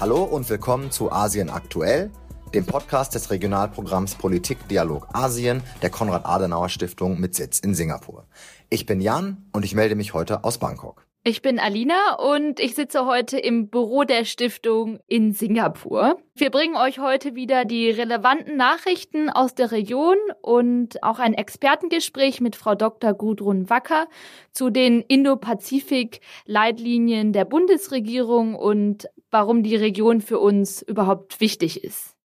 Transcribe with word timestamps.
Hallo 0.00 0.22
und 0.22 0.48
willkommen 0.48 0.92
zu 0.92 1.10
Asien 1.10 1.50
aktuell, 1.50 2.12
dem 2.54 2.64
Podcast 2.64 3.16
des 3.16 3.32
Regionalprogramms 3.32 4.14
Politik 4.14 4.68
Dialog 4.68 5.08
Asien 5.12 5.60
der 5.82 5.90
Konrad-Adenauer-Stiftung 5.90 7.18
mit 7.18 7.34
Sitz 7.34 7.58
in 7.58 7.74
Singapur. 7.74 8.24
Ich 8.70 8.86
bin 8.86 9.00
Jan 9.00 9.48
und 9.52 9.64
ich 9.64 9.74
melde 9.74 9.96
mich 9.96 10.14
heute 10.14 10.44
aus 10.44 10.58
Bangkok. 10.58 11.07
Ich 11.28 11.42
bin 11.42 11.58
Alina 11.58 12.14
und 12.14 12.58
ich 12.58 12.74
sitze 12.74 13.04
heute 13.04 13.38
im 13.38 13.68
Büro 13.68 14.04
der 14.04 14.24
Stiftung 14.24 14.98
in 15.08 15.34
Singapur. 15.34 16.16
Wir 16.34 16.50
bringen 16.50 16.74
euch 16.74 17.00
heute 17.00 17.34
wieder 17.34 17.66
die 17.66 17.90
relevanten 17.90 18.56
Nachrichten 18.56 19.28
aus 19.28 19.54
der 19.54 19.70
Region 19.70 20.16
und 20.40 21.02
auch 21.02 21.18
ein 21.18 21.34
Expertengespräch 21.34 22.40
mit 22.40 22.56
Frau 22.56 22.74
Dr. 22.74 23.12
Gudrun 23.12 23.68
Wacker 23.68 24.06
zu 24.52 24.70
den 24.70 25.02
Indo-Pazifik-Leitlinien 25.02 27.34
der 27.34 27.44
Bundesregierung 27.44 28.54
und 28.54 29.06
warum 29.30 29.62
die 29.62 29.76
Region 29.76 30.22
für 30.22 30.38
uns 30.38 30.80
überhaupt 30.80 31.42
wichtig 31.42 31.84
ist. 31.84 32.17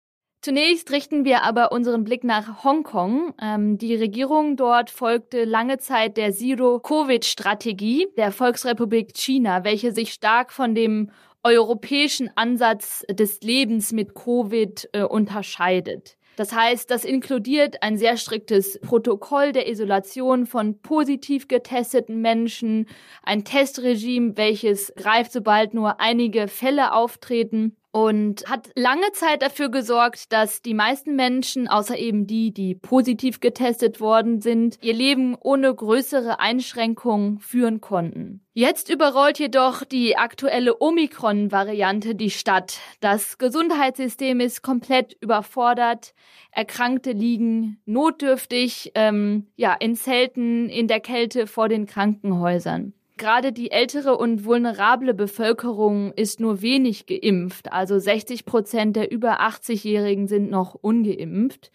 Zunächst 0.43 0.91
richten 0.91 1.23
wir 1.23 1.43
aber 1.43 1.71
unseren 1.71 2.03
Blick 2.03 2.23
nach 2.23 2.63
Hongkong. 2.63 3.35
Ähm, 3.39 3.77
die 3.77 3.93
Regierung 3.93 4.55
dort 4.55 4.89
folgte 4.89 5.43
lange 5.43 5.77
Zeit 5.77 6.17
der 6.17 6.33
Zero-Covid-Strategie 6.33 8.07
der 8.17 8.31
Volksrepublik 8.31 9.13
China, 9.13 9.63
welche 9.63 9.91
sich 9.91 10.13
stark 10.13 10.51
von 10.51 10.73
dem 10.73 11.11
europäischen 11.43 12.31
Ansatz 12.35 13.05
des 13.07 13.41
Lebens 13.41 13.91
mit 13.91 14.15
Covid 14.15 14.89
äh, 14.93 15.03
unterscheidet. 15.03 16.17
Das 16.37 16.53
heißt, 16.53 16.89
das 16.89 17.05
inkludiert 17.05 17.83
ein 17.83 17.97
sehr 17.99 18.17
striktes 18.17 18.79
Protokoll 18.79 19.51
der 19.51 19.69
Isolation 19.69 20.47
von 20.47 20.79
positiv 20.81 21.49
getesteten 21.49 22.19
Menschen, 22.19 22.87
ein 23.21 23.43
Testregime, 23.43 24.37
welches 24.37 24.91
greift, 24.95 25.33
sobald 25.33 25.75
nur 25.75 25.99
einige 25.99 26.47
Fälle 26.47 26.93
auftreten 26.93 27.75
und 27.91 28.49
hat 28.49 28.69
lange 28.75 29.11
Zeit 29.11 29.41
dafür 29.41 29.69
gesorgt, 29.69 30.31
dass 30.31 30.61
die 30.61 30.73
meisten 30.73 31.15
Menschen, 31.15 31.67
außer 31.67 31.97
eben 31.97 32.25
die, 32.25 32.53
die 32.53 32.75
positiv 32.75 33.39
getestet 33.39 33.99
worden 33.99 34.41
sind, 34.41 34.79
ihr 34.81 34.93
Leben 34.93 35.35
ohne 35.39 35.73
größere 35.73 36.39
Einschränkungen 36.39 37.39
führen 37.39 37.81
konnten. 37.81 38.41
Jetzt 38.53 38.89
überrollt 38.89 39.39
jedoch 39.39 39.83
die 39.83 40.17
aktuelle 40.17 40.81
Omikron-Variante 40.81 42.15
die 42.15 42.31
Stadt. 42.31 42.79
Das 42.99 43.37
Gesundheitssystem 43.37 44.39
ist 44.39 44.61
komplett 44.61 45.15
überfordert. 45.21 46.13
Erkrankte 46.51 47.11
liegen 47.11 47.81
notdürftig, 47.85 48.91
ähm, 48.95 49.47
ja, 49.55 49.73
in 49.73 49.95
Zelten, 49.95 50.69
in 50.69 50.87
der 50.87 50.99
Kälte 50.99 51.47
vor 51.47 51.69
den 51.69 51.85
Krankenhäusern. 51.85 52.93
Gerade 53.21 53.51
die 53.51 53.69
ältere 53.69 54.17
und 54.17 54.45
vulnerable 54.45 55.13
Bevölkerung 55.13 56.11
ist 56.13 56.39
nur 56.39 56.63
wenig 56.63 57.05
geimpft. 57.05 57.71
Also 57.71 57.99
60 57.99 58.45
Prozent 58.45 58.95
der 58.95 59.11
über 59.11 59.41
80-Jährigen 59.41 60.27
sind 60.27 60.49
noch 60.49 60.73
ungeimpft. 60.73 61.71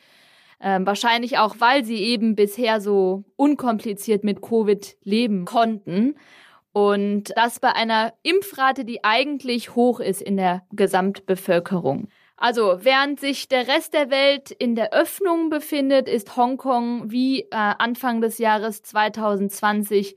Ähm, 0.61 0.85
wahrscheinlich 0.87 1.39
auch, 1.39 1.55
weil 1.61 1.85
sie 1.85 1.99
eben 1.99 2.35
bisher 2.35 2.81
so 2.81 3.23
unkompliziert 3.37 4.25
mit 4.25 4.43
Covid 4.43 4.97
leben 5.05 5.45
konnten. 5.45 6.17
Und 6.73 7.33
das 7.37 7.61
bei 7.61 7.73
einer 7.73 8.13
Impfrate, 8.25 8.85
die 8.85 9.05
eigentlich 9.05 9.77
hoch 9.77 10.01
ist 10.01 10.23
in 10.23 10.37
der 10.37 10.67
Gesamtbevölkerung. 10.73 12.09
Also 12.37 12.81
während 12.81 13.21
sich 13.21 13.47
der 13.47 13.69
Rest 13.69 13.95
der 13.95 14.11
Welt 14.11 14.51
in 14.51 14.75
der 14.75 14.93
Öffnung 14.93 15.49
befindet, 15.49 16.09
ist 16.09 16.37
Hongkong 16.37 17.13
wie 17.13 17.43
äh, 17.43 17.47
Anfang 17.53 18.21
des 18.21 18.39
Jahres 18.39 18.83
2020 18.83 20.17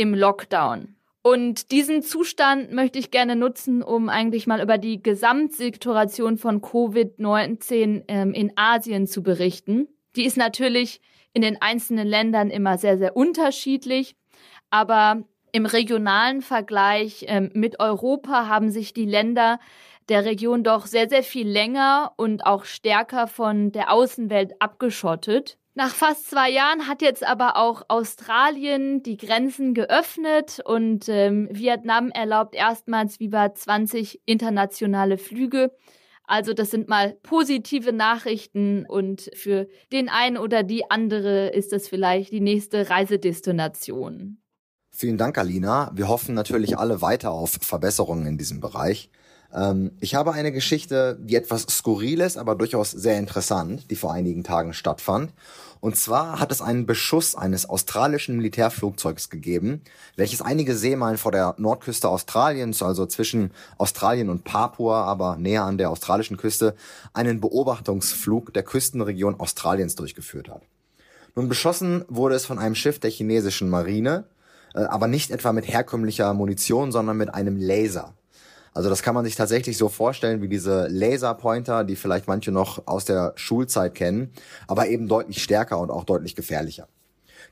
im 0.00 0.14
Lockdown. 0.14 0.96
Und 1.20 1.70
diesen 1.70 2.00
Zustand 2.00 2.72
möchte 2.72 2.98
ich 2.98 3.10
gerne 3.10 3.36
nutzen, 3.36 3.82
um 3.82 4.08
eigentlich 4.08 4.46
mal 4.46 4.62
über 4.62 4.78
die 4.78 5.02
Gesamtsituation 5.02 6.38
von 6.38 6.62
Covid-19 6.62 8.04
ähm, 8.08 8.32
in 8.32 8.50
Asien 8.56 9.06
zu 9.06 9.22
berichten. 9.22 9.88
Die 10.16 10.24
ist 10.24 10.38
natürlich 10.38 11.02
in 11.34 11.42
den 11.42 11.60
einzelnen 11.60 12.08
Ländern 12.08 12.48
immer 12.48 12.78
sehr, 12.78 12.96
sehr 12.96 13.14
unterschiedlich, 13.14 14.16
aber 14.70 15.22
im 15.52 15.66
regionalen 15.66 16.40
Vergleich 16.40 17.26
ähm, 17.28 17.50
mit 17.52 17.78
Europa 17.78 18.48
haben 18.48 18.70
sich 18.70 18.94
die 18.94 19.04
Länder 19.04 19.60
der 20.08 20.24
Region 20.24 20.64
doch 20.64 20.86
sehr, 20.86 21.10
sehr 21.10 21.22
viel 21.22 21.46
länger 21.46 22.14
und 22.16 22.46
auch 22.46 22.64
stärker 22.64 23.26
von 23.26 23.70
der 23.70 23.92
Außenwelt 23.92 24.54
abgeschottet. 24.60 25.58
Nach 25.74 25.94
fast 25.94 26.28
zwei 26.28 26.50
Jahren 26.50 26.88
hat 26.88 27.00
jetzt 27.00 27.24
aber 27.24 27.56
auch 27.56 27.82
Australien 27.88 29.02
die 29.04 29.16
Grenzen 29.16 29.72
geöffnet 29.72 30.60
und 30.64 31.08
ähm, 31.08 31.48
Vietnam 31.52 32.10
erlaubt 32.10 32.56
erstmals 32.56 33.20
über 33.20 33.54
20 33.54 34.20
internationale 34.26 35.16
Flüge. 35.16 35.70
Also 36.24 36.54
das 36.54 36.70
sind 36.70 36.88
mal 36.88 37.16
positive 37.22 37.92
Nachrichten 37.92 38.84
und 38.86 39.30
für 39.34 39.68
den 39.92 40.08
einen 40.08 40.38
oder 40.38 40.62
die 40.64 40.90
andere 40.90 41.48
ist 41.48 41.72
das 41.72 41.88
vielleicht 41.88 42.32
die 42.32 42.40
nächste 42.40 42.90
Reisedestination. 42.90 44.40
Vielen 44.92 45.18
Dank, 45.18 45.38
Alina. 45.38 45.92
Wir 45.94 46.08
hoffen 46.08 46.34
natürlich 46.34 46.78
alle 46.78 47.00
weiter 47.00 47.30
auf 47.30 47.58
Verbesserungen 47.60 48.26
in 48.26 48.38
diesem 48.38 48.60
Bereich. 48.60 49.10
Ähm, 49.54 49.92
ich 50.00 50.14
habe 50.14 50.32
eine 50.32 50.52
Geschichte, 50.52 51.18
die 51.20 51.36
etwas 51.36 51.62
skurril 51.62 52.20
ist, 52.20 52.36
aber 52.36 52.54
durchaus 52.54 52.90
sehr 52.90 53.18
interessant, 53.18 53.90
die 53.90 53.96
vor 53.96 54.12
einigen 54.12 54.44
Tagen 54.44 54.72
stattfand. 54.72 55.32
Und 55.80 55.96
zwar 55.96 56.38
hat 56.38 56.52
es 56.52 56.60
einen 56.60 56.84
Beschuss 56.84 57.34
eines 57.34 57.66
australischen 57.68 58.36
Militärflugzeugs 58.36 59.30
gegeben, 59.30 59.80
welches 60.14 60.42
einige 60.42 60.76
Seemeilen 60.76 61.16
vor 61.16 61.32
der 61.32 61.54
Nordküste 61.56 62.08
Australiens, 62.08 62.82
also 62.82 63.06
zwischen 63.06 63.50
Australien 63.78 64.28
und 64.28 64.44
Papua, 64.44 65.04
aber 65.04 65.36
näher 65.36 65.64
an 65.64 65.78
der 65.78 65.90
australischen 65.90 66.36
Küste, 66.36 66.74
einen 67.14 67.40
Beobachtungsflug 67.40 68.52
der 68.52 68.62
Küstenregion 68.62 69.40
Australiens 69.40 69.94
durchgeführt 69.94 70.50
hat. 70.50 70.62
Nun 71.34 71.48
beschossen 71.48 72.04
wurde 72.08 72.34
es 72.34 72.44
von 72.44 72.58
einem 72.58 72.74
Schiff 72.74 72.98
der 72.98 73.10
chinesischen 73.10 73.70
Marine, 73.70 74.24
äh, 74.74 74.80
aber 74.80 75.06
nicht 75.06 75.30
etwa 75.30 75.54
mit 75.54 75.66
herkömmlicher 75.66 76.34
Munition, 76.34 76.92
sondern 76.92 77.16
mit 77.16 77.32
einem 77.32 77.56
Laser. 77.56 78.12
Also 78.72 78.88
das 78.88 79.02
kann 79.02 79.14
man 79.14 79.24
sich 79.24 79.34
tatsächlich 79.34 79.76
so 79.76 79.88
vorstellen 79.88 80.42
wie 80.42 80.48
diese 80.48 80.86
Laserpointer, 80.88 81.84
die 81.84 81.96
vielleicht 81.96 82.28
manche 82.28 82.52
noch 82.52 82.86
aus 82.86 83.04
der 83.04 83.32
Schulzeit 83.36 83.94
kennen, 83.94 84.30
aber 84.68 84.88
eben 84.88 85.08
deutlich 85.08 85.42
stärker 85.42 85.78
und 85.78 85.90
auch 85.90 86.04
deutlich 86.04 86.36
gefährlicher. 86.36 86.88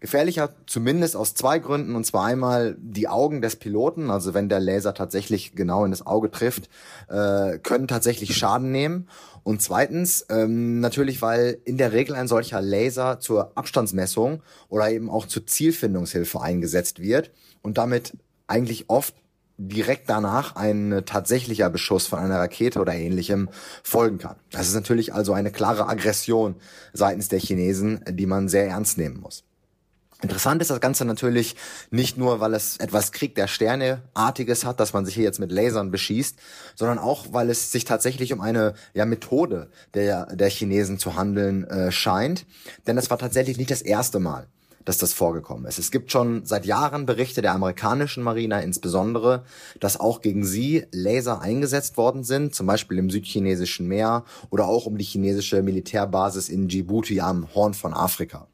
Gefährlicher 0.01 0.51
zumindest 0.67 1.17
aus 1.17 1.35
zwei 1.35 1.59
Gründen, 1.59 1.97
und 1.97 2.05
zwar 2.05 2.27
einmal 2.27 2.77
die 2.79 3.09
Augen 3.09 3.43
des 3.43 3.57
Piloten, 3.57 4.11
also 4.11 4.33
wenn 4.33 4.49
der 4.49 4.61
Laser 4.61 4.95
tatsächlich 4.95 5.57
genau 5.57 5.85
in 5.85 5.91
das 5.91 6.07
Auge 6.07 6.31
trifft, 6.31 6.69
äh, 7.09 7.59
können 7.59 7.89
tatsächlich 7.89 8.37
Schaden 8.37 8.71
nehmen. 8.71 9.09
Und 9.43 9.61
zweitens 9.61 10.25
ähm, 10.29 10.79
natürlich, 10.79 11.21
weil 11.21 11.59
in 11.65 11.79
der 11.79 11.93
Regel 11.93 12.15
ein 12.15 12.29
solcher 12.29 12.61
Laser 12.61 13.19
zur 13.19 13.57
Abstandsmessung 13.57 14.43
oder 14.69 14.91
eben 14.91 15.11
auch 15.11 15.27
zur 15.27 15.47
Zielfindungshilfe 15.47 16.41
eingesetzt 16.41 17.01
wird 17.01 17.33
und 17.63 17.79
damit 17.79 18.17
eigentlich 18.47 18.89
oft 18.89 19.15
direkt 19.59 20.09
danach 20.09 20.57
ein 20.57 21.03
tatsächlicher 21.05 21.69
Beschuss 21.69 22.07
von 22.07 22.21
einer 22.21 22.39
Rakete 22.39 22.81
oder 22.81 22.95
ähnlichem 22.95 23.51
folgen 23.83 24.19
kann. 24.19 24.37
Das 24.51 24.69
ist 24.69 24.75
natürlich 24.75 25.13
also 25.13 25.33
eine 25.33 25.51
klare 25.51 25.89
Aggression 25.89 26.55
seitens 26.93 27.29
der 27.29 27.41
Chinesen, 27.41 28.05
die 28.09 28.27
man 28.27 28.49
sehr 28.49 28.69
ernst 28.69 28.97
nehmen 28.97 29.21
muss. 29.21 29.45
Interessant 30.21 30.61
ist 30.61 30.71
das 30.71 30.81
Ganze 30.81 31.05
natürlich 31.05 31.55
nicht 31.91 32.19
nur, 32.19 32.41
weil 32.41 32.53
es 32.55 32.77
etwas 32.79 33.13
Krieg 33.13 33.37
der 33.37 33.47
Sterne-artiges 33.47 34.65
hat, 34.65 34.81
dass 34.81 34.93
man 34.93 35.05
sich 35.07 35.15
hier 35.15 35.23
jetzt 35.23 35.39
mit 35.39 35.53
Lasern 35.53 35.93
beschießt, 35.93 36.39
sondern 36.75 36.99
auch, 36.99 37.27
weil 37.31 37.51
es 37.51 37.71
sich 37.71 37.85
tatsächlich 37.85 38.33
um 38.33 38.41
eine 38.41 38.75
ja, 38.95 39.05
Methode 39.05 39.71
der, 39.95 40.27
der 40.35 40.51
Chinesen 40.51 40.99
zu 40.99 41.15
handeln 41.15 41.65
äh, 41.69 41.93
scheint. 41.93 42.47
Denn 42.89 42.99
es 42.99 43.11
war 43.11 43.19
tatsächlich 43.19 43.59
nicht 43.59 43.71
das 43.71 43.81
erste 43.81 44.19
Mal, 44.19 44.49
dass 44.89 44.97
das 44.97 45.13
vorgekommen 45.13 45.67
ist. 45.67 45.79
Es 45.79 45.91
gibt 45.91 46.11
schon 46.11 46.47
seit 46.47 46.65
Jahren 46.65 47.05
Berichte 47.05 47.43
der 47.43 47.53
amerikanischen 47.53 48.23
Marine 48.23 48.63
insbesondere, 48.63 49.45
dass 49.81 50.01
auch 50.01 50.23
gegen 50.23 50.47
sie 50.47 50.87
Laser 50.93 51.43
eingesetzt 51.43 51.99
worden 51.99 52.25
sind, 52.25 52.55
zum 52.55 52.67
Beispiel 52.67 52.97
im 52.97 53.11
südchinesischen 53.11 53.87
Meer 53.87 54.25
oder 54.49 54.67
auch 54.67 54.87
um 54.87 54.97
die 54.97 55.05
chinesische 55.05 55.63
Militärbasis 55.63 56.49
in 56.49 56.69
Djibouti 56.69 57.21
am 57.21 57.55
Horn 57.55 57.75
von 57.75 57.93
Afrika. 57.93 58.47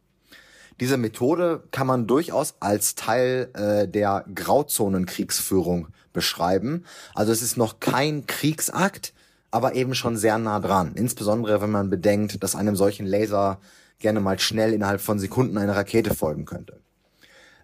Diese 0.81 0.97
Methode 0.97 1.63
kann 1.71 1.87
man 1.87 2.09
durchaus 2.09 2.57
als 2.59 2.97
Teil 2.97 3.51
äh, 3.55 3.87
der 3.87 4.25
Grauzonenkriegsführung 4.35 5.87
beschreiben. 6.13 6.85
Also 7.15 7.31
es 7.31 7.43
ist 7.43 7.57
noch 7.57 7.79
kein 7.79 8.27
Kriegsakt, 8.27 9.13
aber 9.53 9.77
eben 9.77 9.95
schon 9.95 10.17
sehr 10.17 10.39
nah 10.39 10.59
dran. 10.59 10.95
Insbesondere 10.97 11.61
wenn 11.61 11.71
man 11.71 11.91
bedenkt, 11.91 12.43
dass 12.43 12.57
einem 12.57 12.75
solchen 12.75 13.07
Laser 13.07 13.61
gerne 13.99 14.21
mal 14.21 14.39
schnell 14.39 14.73
innerhalb 14.73 15.01
von 15.01 15.19
Sekunden 15.19 15.59
eine 15.59 15.75
Rakete 15.75 16.15
folgen 16.15 16.45
könnte. 16.45 16.81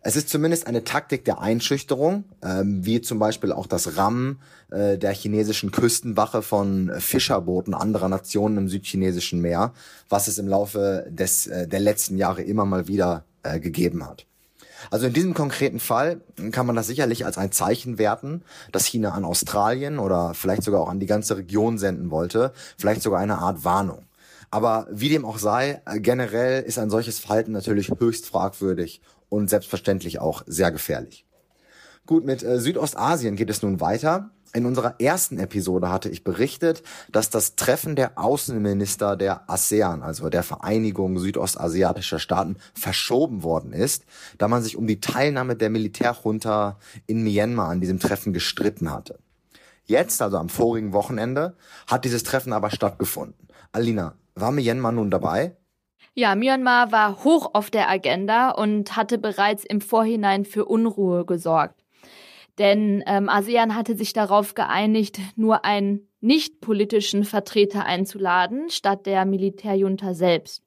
Es 0.02 0.16
ist 0.16 0.30
zumindest 0.30 0.66
eine 0.66 0.84
Taktik 0.84 1.26
der 1.26 1.40
Einschüchterung, 1.40 2.24
ähm, 2.42 2.86
wie 2.86 3.02
zum 3.02 3.18
Beispiel 3.18 3.52
auch 3.52 3.66
das 3.66 3.98
Rammen 3.98 4.40
äh, 4.70 4.96
der 4.96 5.12
chinesischen 5.12 5.72
Küstenwache 5.72 6.40
von 6.40 6.90
Fischerbooten 6.98 7.74
anderer 7.74 8.08
Nationen 8.08 8.56
im 8.56 8.68
südchinesischen 8.68 9.42
Meer, 9.42 9.74
was 10.08 10.26
es 10.26 10.38
im 10.38 10.48
Laufe 10.48 11.06
des, 11.10 11.46
äh, 11.48 11.68
der 11.68 11.80
letzten 11.80 12.16
Jahre 12.16 12.42
immer 12.42 12.64
mal 12.64 12.88
wieder 12.88 13.24
äh, 13.42 13.60
gegeben 13.60 14.06
hat. 14.06 14.26
Also 14.90 15.06
in 15.06 15.12
diesem 15.12 15.34
konkreten 15.34 15.80
Fall 15.80 16.22
kann 16.52 16.64
man 16.64 16.76
das 16.76 16.86
sicherlich 16.86 17.26
als 17.26 17.36
ein 17.36 17.52
Zeichen 17.52 17.98
werten, 17.98 18.42
dass 18.72 18.86
China 18.86 19.10
an 19.10 19.26
Australien 19.26 19.98
oder 19.98 20.32
vielleicht 20.32 20.62
sogar 20.62 20.80
auch 20.80 20.88
an 20.88 21.00
die 21.00 21.06
ganze 21.06 21.36
Region 21.36 21.76
senden 21.76 22.10
wollte, 22.10 22.54
vielleicht 22.78 23.02
sogar 23.02 23.20
eine 23.20 23.38
Art 23.38 23.64
Warnung. 23.64 24.06
Aber 24.50 24.88
wie 24.90 25.08
dem 25.08 25.24
auch 25.24 25.38
sei, 25.38 25.80
generell 25.96 26.62
ist 26.62 26.78
ein 26.78 26.90
solches 26.90 27.18
Verhalten 27.18 27.52
natürlich 27.52 27.90
höchst 27.98 28.26
fragwürdig 28.26 29.00
und 29.28 29.48
selbstverständlich 29.48 30.18
auch 30.20 30.42
sehr 30.46 30.72
gefährlich. 30.72 31.24
Gut, 32.06 32.24
mit 32.24 32.42
äh, 32.42 32.58
Südostasien 32.58 33.36
geht 33.36 33.50
es 33.50 33.62
nun 33.62 33.80
weiter. 33.80 34.30
In 34.52 34.66
unserer 34.66 34.96
ersten 34.98 35.38
Episode 35.38 35.90
hatte 35.90 36.08
ich 36.08 36.24
berichtet, 36.24 36.82
dass 37.12 37.30
das 37.30 37.54
Treffen 37.54 37.94
der 37.94 38.18
Außenminister 38.18 39.16
der 39.16 39.48
ASEAN, 39.48 40.02
also 40.02 40.28
der 40.28 40.42
Vereinigung 40.42 41.20
südostasiatischer 41.20 42.18
Staaten, 42.18 42.56
verschoben 42.74 43.44
worden 43.44 43.72
ist, 43.72 44.06
da 44.38 44.48
man 44.48 44.64
sich 44.64 44.76
um 44.76 44.88
die 44.88 45.00
Teilnahme 45.00 45.54
der 45.54 45.70
Militärjunta 45.70 46.80
in 47.06 47.22
Myanmar 47.22 47.68
an 47.68 47.80
diesem 47.80 48.00
Treffen 48.00 48.32
gestritten 48.32 48.90
hatte. 48.90 49.20
Jetzt, 49.84 50.20
also 50.20 50.36
am 50.38 50.48
vorigen 50.48 50.92
Wochenende, 50.92 51.56
hat 51.86 52.04
dieses 52.04 52.24
Treffen 52.24 52.52
aber 52.52 52.70
stattgefunden. 52.70 53.46
Alina, 53.70 54.16
war 54.40 54.52
Myanmar 54.52 54.92
nun 54.92 55.10
dabei? 55.10 55.56
Ja, 56.14 56.34
Myanmar 56.34 56.92
war 56.92 57.24
hoch 57.24 57.50
auf 57.54 57.70
der 57.70 57.88
Agenda 57.88 58.50
und 58.50 58.96
hatte 58.96 59.18
bereits 59.18 59.64
im 59.64 59.80
Vorhinein 59.80 60.44
für 60.44 60.64
Unruhe 60.64 61.24
gesorgt. 61.24 61.84
Denn 62.58 63.02
ähm, 63.06 63.28
ASEAN 63.28 63.74
hatte 63.74 63.96
sich 63.96 64.12
darauf 64.12 64.54
geeinigt, 64.54 65.18
nur 65.36 65.64
einen 65.64 66.08
nicht 66.20 66.60
politischen 66.60 67.24
Vertreter 67.24 67.86
einzuladen, 67.86 68.68
statt 68.68 69.06
der 69.06 69.24
Militärjunta 69.24 70.12
selbst. 70.12 70.62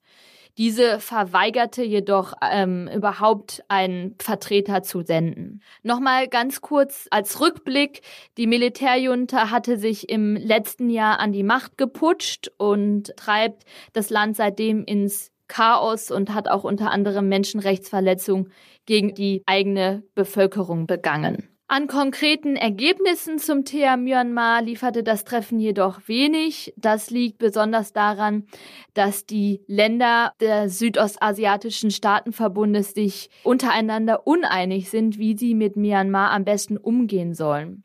Diese 0.58 1.00
verweigerte 1.00 1.84
jedoch 1.84 2.34
ähm, 2.42 2.88
überhaupt 2.94 3.64
einen 3.70 4.16
Vertreter 4.20 4.84
zu 4.84 5.02
senden. 5.02 5.62
Nochmal 5.82 6.28
ganz 6.28 6.62
kurz 6.62 7.08
als 7.10 7.42
Rückblick. 7.42 8.02
Die 8.38 8.46
Militärjunta 8.46 9.50
hatte 9.50 9.78
sich 9.78 10.10
im 10.10 10.36
letzten 10.36 10.92
Jahr 10.92 11.20
an 11.20 11.32
die 11.32 11.44
Macht 11.44 11.78
geputscht 11.78 12.52
und 12.58 13.16
treibt 13.18 13.64
das 13.94 14.12
Land 14.12 14.36
seitdem 14.36 14.84
ins 14.84 15.32
Chaos 15.48 16.12
und 16.12 16.34
hat 16.34 16.48
auch 16.48 16.64
unter 16.64 16.92
anderem 16.92 17.30
Menschenrechtsverletzungen 17.30 18.52
gegen 18.86 19.14
die 19.14 19.44
eigene 19.46 20.04
Bevölkerung 20.16 20.88
begangen. 20.88 21.53
An 21.76 21.88
konkreten 21.88 22.56
Ergebnissen 22.56 23.40
zum 23.40 23.66
Thema 23.66 23.98
Myanmar 23.98 24.62
lieferte 24.62 25.02
das 25.02 25.24
Treffen 25.24 25.60
jedoch 25.60 26.08
wenig. 26.08 26.72
Das 26.78 27.10
liegt 27.10 27.40
besonders 27.40 27.94
daran, 27.94 28.46
dass 28.94 29.26
die 29.26 29.64
Länder 29.66 30.34
des 30.40 30.78
südostasiatischen 30.78 31.90
Staatenverbundes 31.90 32.94
sich 32.94 33.32
untereinander 33.42 34.28
uneinig 34.28 34.92
sind, 34.92 35.18
wie 35.18 35.36
sie 35.36 35.56
mit 35.56 35.76
Myanmar 35.76 36.30
am 36.30 36.46
besten 36.46 36.78
umgehen 36.78 37.34
sollen. 37.34 37.84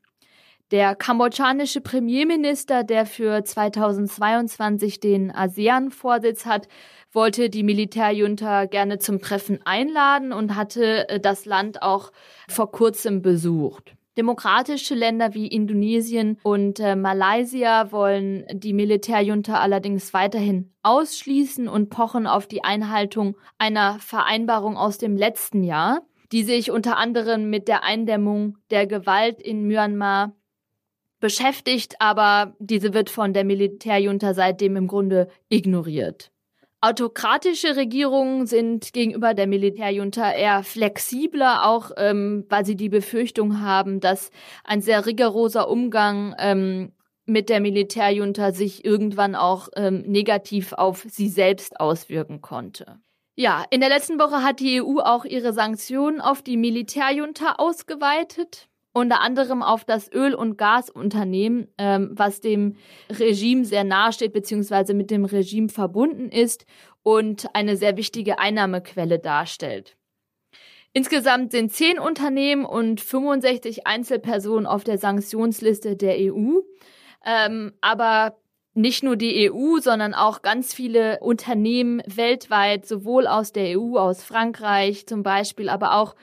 Der 0.71 0.95
kambodschanische 0.95 1.81
Premierminister, 1.81 2.85
der 2.85 3.07
für 3.07 3.43
2022 3.43 5.01
den 5.01 5.35
ASEAN-Vorsitz 5.35 6.45
hat, 6.45 6.69
wollte 7.11 7.49
die 7.49 7.63
Militärjunta 7.63 8.67
gerne 8.67 8.99
zum 8.99 9.19
Treffen 9.19 9.61
einladen 9.65 10.31
und 10.31 10.57
hatte 10.57 11.09
äh, 11.09 11.21
das 11.21 11.47
Land 11.47 11.81
auch 11.81 12.13
vor 12.51 12.71
kurzem 12.71 13.23
besucht. 13.23 13.95
Demokratische 14.19 14.95
Länder 14.95 15.33
wie 15.33 15.47
Indonesien 15.47 16.39
und 16.43 16.81
äh, 16.81 16.97
Malaysia 16.97 17.91
wollen 17.91 18.45
die 18.53 18.75
Militärjunta 18.75 19.61
allerdings 19.61 20.13
weiterhin 20.13 20.75
ausschließen 20.83 21.67
und 21.67 21.89
pochen 21.89 22.27
auf 22.27 22.47
die 22.47 22.63
Einhaltung 22.63 23.39
einer 23.57 23.99
Vereinbarung 24.01 24.77
aus 24.77 24.99
dem 24.99 25.17
letzten 25.17 25.65
Jahr, 25.65 26.03
die 26.31 26.43
sich 26.43 26.71
unter 26.71 26.99
anderem 26.99 27.49
mit 27.49 27.69
der 27.69 27.85
Eindämmung 27.85 28.59
der 28.71 28.87
Gewalt 28.87 29.41
in 29.41 29.67
Myanmar 29.67 30.35
beschäftigt, 31.21 31.97
aber 32.01 32.55
diese 32.59 32.95
wird 32.95 33.11
von 33.11 33.33
der 33.33 33.45
Militärjunta 33.45 34.35
seitdem 34.35 34.77
im 34.77 34.87
Grunde 34.87 35.29
ignoriert. 35.49 36.31
Autokratische 36.81 37.75
Regierungen 37.75 38.47
sind 38.47 38.93
gegenüber 38.93 39.35
der 39.35 39.49
Militärjunta 39.49 40.31
eher 40.31 40.63
flexibler, 40.63 41.67
auch 41.67 41.91
ähm, 41.97 42.47
weil 42.49 42.65
sie 42.65 42.77
die 42.77 42.89
Befürchtung 42.89 43.61
haben, 43.61 43.99
dass 43.99 44.31
ein 44.63 44.81
sehr 44.81 45.05
rigoroser 45.05 45.69
Umgang 45.69 46.37
ähm, 46.39 46.93
mit 47.27 47.49
der 47.49 47.61
Militärjunta 47.61 48.53
sich 48.53 48.85
irgendwann 48.85 49.35
auch 49.35 49.69
ähm, 49.75 50.03
negativ 50.03 50.73
auf 50.73 51.05
sie 51.09 51.29
selbst 51.29 51.81
auswirken 51.81 52.43
konnte. 52.43 53.01
Ja, 53.35 53.65
in 53.71 53.81
der 53.81 53.89
letzten 53.89 54.21
Woche 54.21 54.45
hat 54.45 54.61
die 54.61 54.81
EU 54.81 55.01
auch 55.01 55.25
ihre 55.25 55.53
Sanktionen 55.53 56.21
auf 56.21 56.43
die 56.43 56.57
Militärjunta 56.57 57.57
ausgeweitet 57.59 58.68
unter 58.93 59.21
anderem 59.21 59.63
auf 59.63 59.85
das 59.85 60.13
Öl- 60.13 60.35
und 60.35 60.57
Gasunternehmen, 60.57 61.69
ähm, 61.79 62.11
was 62.13 62.41
dem 62.41 62.77
Regime 63.11 63.65
sehr 63.65 63.85
nahe 63.85 64.13
steht, 64.13 64.33
beziehungsweise 64.33 64.95
mit 64.95 65.11
dem 65.11 65.25
Regime 65.25 65.69
verbunden 65.69 66.31
ist 66.31 66.65
und 67.03 67.47
eine 67.55 67.77
sehr 67.77 67.97
wichtige 67.97 68.39
Einnahmequelle 68.39 69.19
darstellt. 69.19 69.97
Insgesamt 70.93 71.53
sind 71.53 71.73
zehn 71.73 71.99
Unternehmen 71.99 72.65
und 72.65 73.01
65 73.01 73.87
Einzelpersonen 73.87 74.67
auf 74.67 74.85
der 74.85 74.99
Sanktionsliste 74.99 75.97
der 75.97 76.17
EU. 76.19 76.61
Ähm, 77.25 77.73
aber 77.81 78.39
nicht 78.75 79.03
nur 79.03 79.17
die 79.17 79.51
EU, 79.51 79.81
sondern 79.81 80.15
auch 80.15 80.41
ganz 80.41 80.73
viele 80.73 81.19
Unternehmen 81.21 82.01
weltweit, 82.07 82.87
sowohl 82.87 83.27
aus 83.27 83.53
der 83.53 83.79
EU, 83.79 83.99
aus 83.99 84.23
Frankreich 84.23 85.07
zum 85.07 85.23
Beispiel, 85.23 85.69
aber 85.69 85.95
auch 85.95 86.15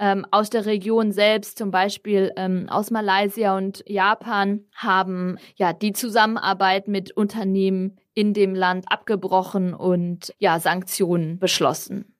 ähm, 0.00 0.26
aus 0.30 0.50
der 0.50 0.66
Region 0.66 1.12
selbst, 1.12 1.58
zum 1.58 1.70
Beispiel 1.70 2.32
ähm, 2.36 2.66
aus 2.68 2.90
Malaysia 2.90 3.56
und 3.56 3.84
Japan, 3.86 4.64
haben 4.74 5.36
ja 5.56 5.72
die 5.72 5.92
Zusammenarbeit 5.92 6.88
mit 6.88 7.12
Unternehmen 7.12 7.98
in 8.14 8.34
dem 8.34 8.54
Land 8.54 8.86
abgebrochen 8.88 9.74
und 9.74 10.34
ja 10.38 10.58
Sanktionen 10.58 11.38
beschlossen. 11.38 12.16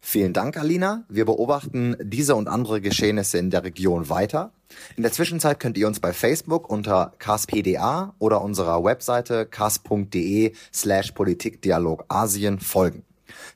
Vielen 0.00 0.32
Dank, 0.32 0.56
Alina. 0.56 1.04
Wir 1.08 1.24
beobachten 1.24 1.96
diese 2.00 2.36
und 2.36 2.46
andere 2.46 2.80
Geschehnisse 2.80 3.38
in 3.38 3.50
der 3.50 3.64
Region 3.64 4.08
weiter. 4.08 4.52
In 4.96 5.02
der 5.02 5.12
Zwischenzeit 5.12 5.58
könnt 5.58 5.76
ihr 5.76 5.88
uns 5.88 5.98
bei 5.98 6.12
Facebook 6.12 6.70
unter 6.70 7.14
caspda 7.18 8.14
oder 8.18 8.42
unserer 8.42 8.84
Webseite 8.84 9.44
cas.de 9.46 10.54
slash 10.72 11.12
Politikdialog 11.12 12.04
Asien 12.08 12.60
folgen. 12.60 13.04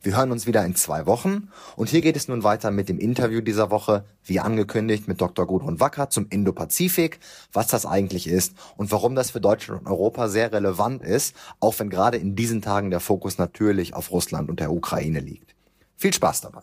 Wir 0.02 0.16
hören 0.16 0.32
uns 0.32 0.46
wieder 0.46 0.64
in 0.64 0.74
zwei 0.74 1.06
Wochen 1.06 1.48
und 1.76 1.88
hier 1.88 2.00
geht 2.00 2.16
es 2.16 2.28
nun 2.28 2.42
weiter 2.42 2.70
mit 2.70 2.88
dem 2.88 2.98
Interview 2.98 3.40
dieser 3.40 3.70
Woche, 3.70 4.04
wie 4.24 4.40
angekündigt, 4.40 5.08
mit 5.08 5.20
Dr. 5.20 5.46
Gudrun 5.46 5.80
Wacker 5.80 6.10
zum 6.10 6.26
Indo-Pazifik, 6.28 7.20
was 7.52 7.66
das 7.68 7.86
eigentlich 7.86 8.26
ist 8.26 8.54
und 8.76 8.90
warum 8.90 9.14
das 9.14 9.30
für 9.30 9.40
Deutschland 9.40 9.82
und 9.82 9.86
Europa 9.86 10.28
sehr 10.28 10.52
relevant 10.52 11.02
ist, 11.02 11.34
auch 11.60 11.78
wenn 11.78 11.90
gerade 11.90 12.16
in 12.16 12.36
diesen 12.36 12.62
Tagen 12.62 12.90
der 12.90 13.00
Fokus 13.00 13.38
natürlich 13.38 13.94
auf 13.94 14.10
Russland 14.10 14.50
und 14.50 14.60
der 14.60 14.72
Ukraine 14.72 15.20
liegt. 15.20 15.54
Viel 15.96 16.12
Spaß 16.12 16.42
dabei. 16.42 16.62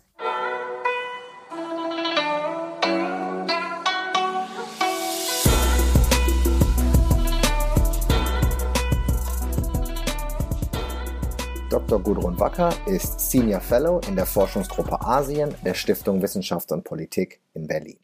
Dr. 11.89 12.03
Gudrun 12.03 12.39
Wacker 12.39 12.71
ist 12.85 13.19
Senior 13.19 13.61
Fellow 13.61 13.99
in 14.07 14.15
der 14.15 14.27
Forschungsgruppe 14.27 15.01
Asien 15.01 15.55
der 15.65 15.73
Stiftung 15.73 16.21
Wissenschaft 16.21 16.71
und 16.71 16.83
Politik 16.83 17.41
in 17.55 17.65
Berlin. 17.65 17.97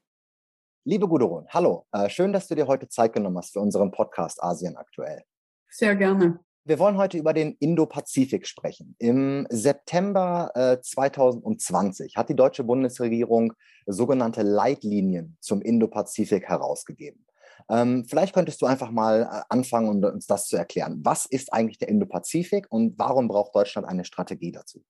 Liebe 0.86 1.08
Gudrun, 1.08 1.46
hallo. 1.50 1.86
Äh, 1.92 2.10
schön, 2.10 2.34
dass 2.34 2.48
du 2.48 2.56
dir 2.56 2.66
heute 2.66 2.90
Zeit 2.90 3.14
genommen 3.14 3.38
hast 3.38 3.54
für 3.54 3.60
unseren 3.60 3.92
Podcast 3.92 4.42
Asien 4.42 4.76
aktuell. 4.76 5.22
Sehr 5.70 5.96
gerne. 5.96 6.40
Wir 6.64 6.80
wollen 6.80 6.98
heute 6.98 7.20
über 7.20 7.32
den 7.32 7.58
Indo-Pazifik 7.60 8.48
sprechen. 8.48 8.96
Im 8.98 9.46
September 9.52 10.50
äh, 10.56 10.82
2020 10.82 12.16
hat 12.18 12.30
die 12.30 12.36
deutsche 12.36 12.64
Bundesregierung 12.64 13.54
sogenannte 13.86 14.42
Leitlinien 14.42 15.38
zum 15.42 15.62
Indo-Pazifik 15.62 16.50
herausgegeben. 16.50 17.24
Ähm, 17.70 18.06
vielleicht 18.08 18.34
könntest 18.34 18.62
du 18.62 18.66
einfach 18.66 18.92
mal 18.92 19.24
äh, 19.24 19.42
anfangen, 19.50 19.90
um 19.90 20.04
uns 20.04 20.28
das 20.28 20.48
zu 20.48 20.56
erklären. 20.56 21.00
Was 21.04 21.26
ist 21.26 21.52
eigentlich 21.52 21.78
der 21.78 21.90
Indo-Pazifik 21.90 22.68
und 22.70 22.98
warum 22.98 23.28
braucht 23.28 23.56
Deutschland 23.56 23.88
eine 23.88 24.06
Strategie 24.06 24.52
dazu? 24.52 24.84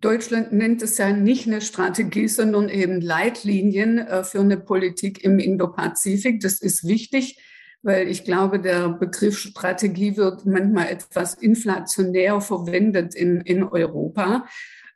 Deutschland 0.00 0.52
nennt 0.52 0.82
es 0.82 0.98
ja 0.98 1.10
nicht 1.12 1.46
eine 1.46 1.60
Strategie, 1.60 2.28
sondern 2.28 2.68
eben 2.68 3.00
Leitlinien 3.00 3.98
äh, 3.98 4.24
für 4.24 4.40
eine 4.40 4.58
Politik 4.58 5.24
im 5.24 5.38
Indo-Pazifik. 5.38 6.40
Das 6.40 6.60
ist 6.60 6.86
wichtig, 6.86 7.40
weil 7.82 8.08
ich 8.08 8.24
glaube, 8.24 8.60
der 8.60 8.90
Begriff 8.90 9.38
Strategie 9.38 10.16
wird 10.16 10.44
manchmal 10.44 10.88
etwas 10.88 11.34
inflationär 11.34 12.40
verwendet 12.40 13.14
in, 13.14 13.40
in 13.40 13.62
Europa. 13.64 14.46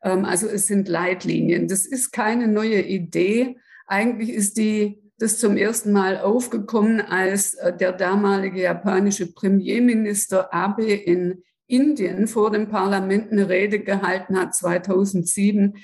Ähm, 0.02 0.24
also 0.24 0.46
es 0.46 0.66
sind 0.66 0.88
Leitlinien. 0.88 1.66
Das 1.66 1.86
ist 1.86 2.12
keine 2.12 2.46
neue 2.46 2.82
Idee. 2.82 3.56
Eigentlich 3.86 4.30
ist 4.30 4.58
die 4.58 5.00
das 5.20 5.38
zum 5.38 5.56
ersten 5.58 5.92
Mal 5.92 6.18
aufgekommen, 6.18 7.00
als 7.00 7.54
äh, 7.54 7.76
der 7.76 7.92
damalige 7.92 8.62
japanische 8.62 9.32
Premierminister 9.32 10.52
Abe 10.52 10.92
in 10.92 11.42
Indien 11.66 12.26
vor 12.26 12.50
dem 12.50 12.68
Parlament 12.68 13.30
eine 13.30 13.48
Rede 13.48 13.80
gehalten 13.80 14.36
hat 14.36 14.54
2007 14.54 15.76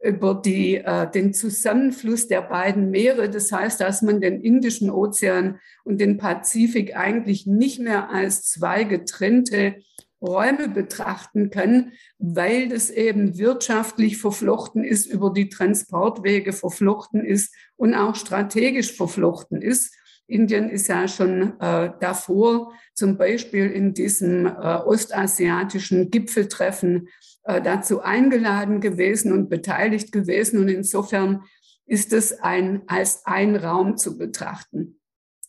über 0.00 0.34
die, 0.34 0.76
äh, 0.76 1.10
den 1.10 1.34
Zusammenfluss 1.34 2.28
der 2.28 2.40
beiden 2.40 2.90
Meere. 2.90 3.28
Das 3.28 3.52
heißt, 3.52 3.78
dass 3.80 4.00
man 4.00 4.22
den 4.22 4.40
Indischen 4.40 4.90
Ozean 4.90 5.60
und 5.84 6.00
den 6.00 6.16
Pazifik 6.16 6.96
eigentlich 6.96 7.46
nicht 7.46 7.80
mehr 7.80 8.10
als 8.10 8.48
zwei 8.48 8.84
getrennte 8.84 9.76
Räume 10.20 10.68
betrachten 10.68 11.50
kann, 11.50 11.92
weil 12.18 12.68
das 12.68 12.90
eben 12.90 13.38
wirtschaftlich 13.38 14.18
verflochten 14.18 14.84
ist, 14.84 15.06
über 15.06 15.32
die 15.32 15.48
Transportwege 15.48 16.52
verflochten 16.52 17.24
ist 17.24 17.54
und 17.76 17.94
auch 17.94 18.14
strategisch 18.14 18.96
verflochten 18.96 19.62
ist. 19.62 19.94
Indien 20.26 20.68
ist 20.68 20.88
ja 20.88 21.08
schon 21.08 21.58
äh, 21.60 21.90
davor, 22.00 22.72
zum 22.94 23.16
Beispiel 23.16 23.70
in 23.70 23.94
diesem 23.94 24.46
äh, 24.46 24.50
ostasiatischen 24.50 26.10
Gipfeltreffen 26.10 27.08
äh, 27.44 27.62
dazu 27.62 28.02
eingeladen 28.02 28.80
gewesen 28.80 29.32
und 29.32 29.48
beteiligt 29.48 30.12
gewesen. 30.12 30.60
Und 30.60 30.68
insofern 30.68 31.44
ist 31.86 32.12
es 32.12 32.40
ein, 32.40 32.82
als 32.86 33.24
ein 33.24 33.56
Raum 33.56 33.96
zu 33.96 34.18
betrachten. 34.18 35.00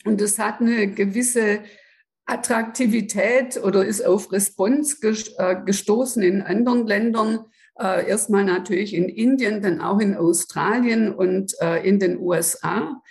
Und 0.06 0.22
es 0.22 0.40
hat 0.40 0.62
eine 0.62 0.88
gewisse 0.88 1.60
Attraktivität 2.30 3.62
oder 3.64 3.86
ist 3.86 4.06
auf 4.06 4.32
Response 4.32 4.98
äh, 5.38 5.56
gestoßen 5.66 6.22
in 6.22 6.42
anderen 6.42 6.88
Ländern. 6.88 7.46
Äh, 7.80 8.08
erstmal 8.08 8.44
natürlich 8.44 8.94
in 8.94 9.10
Indien, 9.10 9.62
dann 9.62 9.82
auch 9.82 10.00
in 10.00 10.16
Australien 10.16 11.14
und 11.14 11.54
in 11.84 12.00
den 12.00 12.20
USA. 12.20 13.02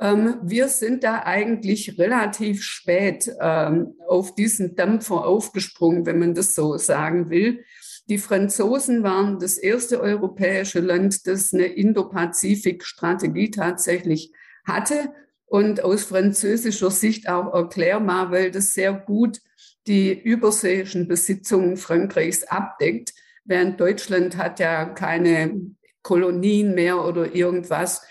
Ähm, 0.00 0.36
wir 0.42 0.68
sind 0.68 1.02
da 1.02 1.22
eigentlich 1.24 1.98
relativ 1.98 2.62
spät 2.62 3.30
ähm, 3.40 3.94
auf 4.06 4.34
diesen 4.34 4.76
Dampfer 4.76 5.26
aufgesprungen, 5.26 6.06
wenn 6.06 6.18
man 6.18 6.34
das 6.34 6.54
so 6.54 6.76
sagen 6.76 7.30
will. 7.30 7.64
Die 8.08 8.18
Franzosen 8.18 9.02
waren 9.02 9.38
das 9.38 9.58
erste 9.58 10.00
europäische 10.00 10.80
Land, 10.80 11.26
das 11.26 11.52
eine 11.52 11.66
Indo-Pazifik-Strategie 11.66 13.50
tatsächlich 13.50 14.32
hatte 14.64 15.12
und 15.48 15.82
aus 15.82 16.04
französischer 16.04 16.90
Sicht 16.90 17.28
auch 17.28 17.52
erklärbar, 17.54 18.30
weil 18.30 18.50
das 18.50 18.72
sehr 18.72 18.92
gut 18.92 19.40
die 19.86 20.12
überseeischen 20.12 21.08
Besitzungen 21.08 21.76
Frankreichs 21.76 22.44
abdeckt, 22.44 23.14
während 23.44 23.80
Deutschland 23.80 24.36
hat 24.36 24.60
ja 24.60 24.84
keine 24.84 25.74
Kolonien 26.02 26.74
mehr 26.74 27.04
oder 27.04 27.34
irgendwas, 27.34 28.02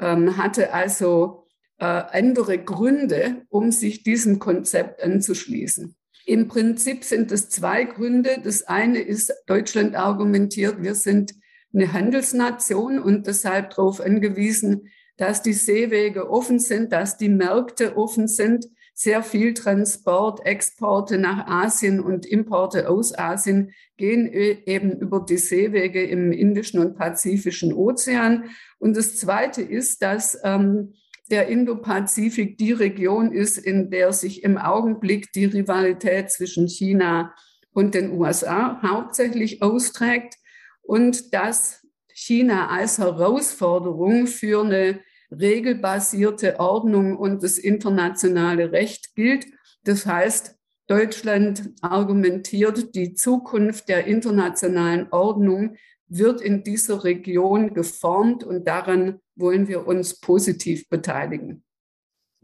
ähm, 0.00 0.36
hatte 0.38 0.72
also 0.72 1.46
äh, 1.78 1.84
andere 1.84 2.58
Gründe, 2.58 3.42
um 3.50 3.70
sich 3.70 4.02
diesem 4.02 4.38
Konzept 4.38 5.02
anzuschließen. 5.02 5.94
Im 6.24 6.48
Prinzip 6.48 7.04
sind 7.04 7.30
es 7.30 7.50
zwei 7.50 7.84
Gründe. 7.84 8.40
Das 8.42 8.62
eine 8.62 8.98
ist, 8.98 9.32
Deutschland 9.46 9.94
argumentiert, 9.94 10.82
wir 10.82 10.94
sind 10.94 11.34
eine 11.72 11.92
Handelsnation 11.92 12.98
und 12.98 13.26
deshalb 13.26 13.70
darauf 13.70 14.00
angewiesen, 14.00 14.88
dass 15.16 15.42
die 15.42 15.52
Seewege 15.52 16.30
offen 16.30 16.58
sind, 16.58 16.92
dass 16.92 17.16
die 17.16 17.28
Märkte 17.28 17.96
offen 17.96 18.28
sind. 18.28 18.66
Sehr 18.94 19.22
viel 19.22 19.52
Transport, 19.54 20.44
Exporte 20.46 21.18
nach 21.18 21.46
Asien 21.46 22.00
und 22.00 22.24
Importe 22.24 22.88
aus 22.88 23.16
Asien 23.16 23.72
gehen 23.96 24.26
eben 24.32 24.98
über 24.98 25.20
die 25.20 25.36
Seewege 25.36 26.02
im 26.02 26.32
Indischen 26.32 26.80
und 26.80 26.96
Pazifischen 26.96 27.74
Ozean. 27.74 28.44
Und 28.78 28.96
das 28.96 29.16
Zweite 29.16 29.62
ist, 29.62 30.02
dass 30.02 30.38
ähm, 30.44 30.94
der 31.30 31.48
Indo-Pazifik 31.48 32.56
die 32.58 32.72
Region 32.72 33.32
ist, 33.32 33.58
in 33.58 33.90
der 33.90 34.12
sich 34.12 34.44
im 34.44 34.58
Augenblick 34.58 35.32
die 35.32 35.46
Rivalität 35.46 36.30
zwischen 36.30 36.68
China 36.68 37.34
und 37.72 37.94
den 37.94 38.12
USA 38.12 38.80
hauptsächlich 38.82 39.60
austrägt 39.62 40.36
und 40.82 41.34
dass 41.34 41.85
China 42.18 42.68
als 42.68 42.96
Herausforderung 42.96 44.26
für 44.26 44.64
eine 44.64 45.00
regelbasierte 45.30 46.58
Ordnung 46.58 47.18
und 47.18 47.42
das 47.42 47.58
internationale 47.58 48.72
Recht 48.72 49.14
gilt. 49.14 49.46
Das 49.84 50.06
heißt, 50.06 50.56
Deutschland 50.86 51.74
argumentiert, 51.82 52.94
die 52.94 53.12
Zukunft 53.12 53.90
der 53.90 54.06
internationalen 54.06 55.08
Ordnung 55.10 55.76
wird 56.08 56.40
in 56.40 56.64
dieser 56.64 57.04
Region 57.04 57.74
geformt 57.74 58.44
und 58.44 58.66
daran 58.66 59.20
wollen 59.34 59.68
wir 59.68 59.86
uns 59.86 60.18
positiv 60.18 60.88
beteiligen. 60.88 61.65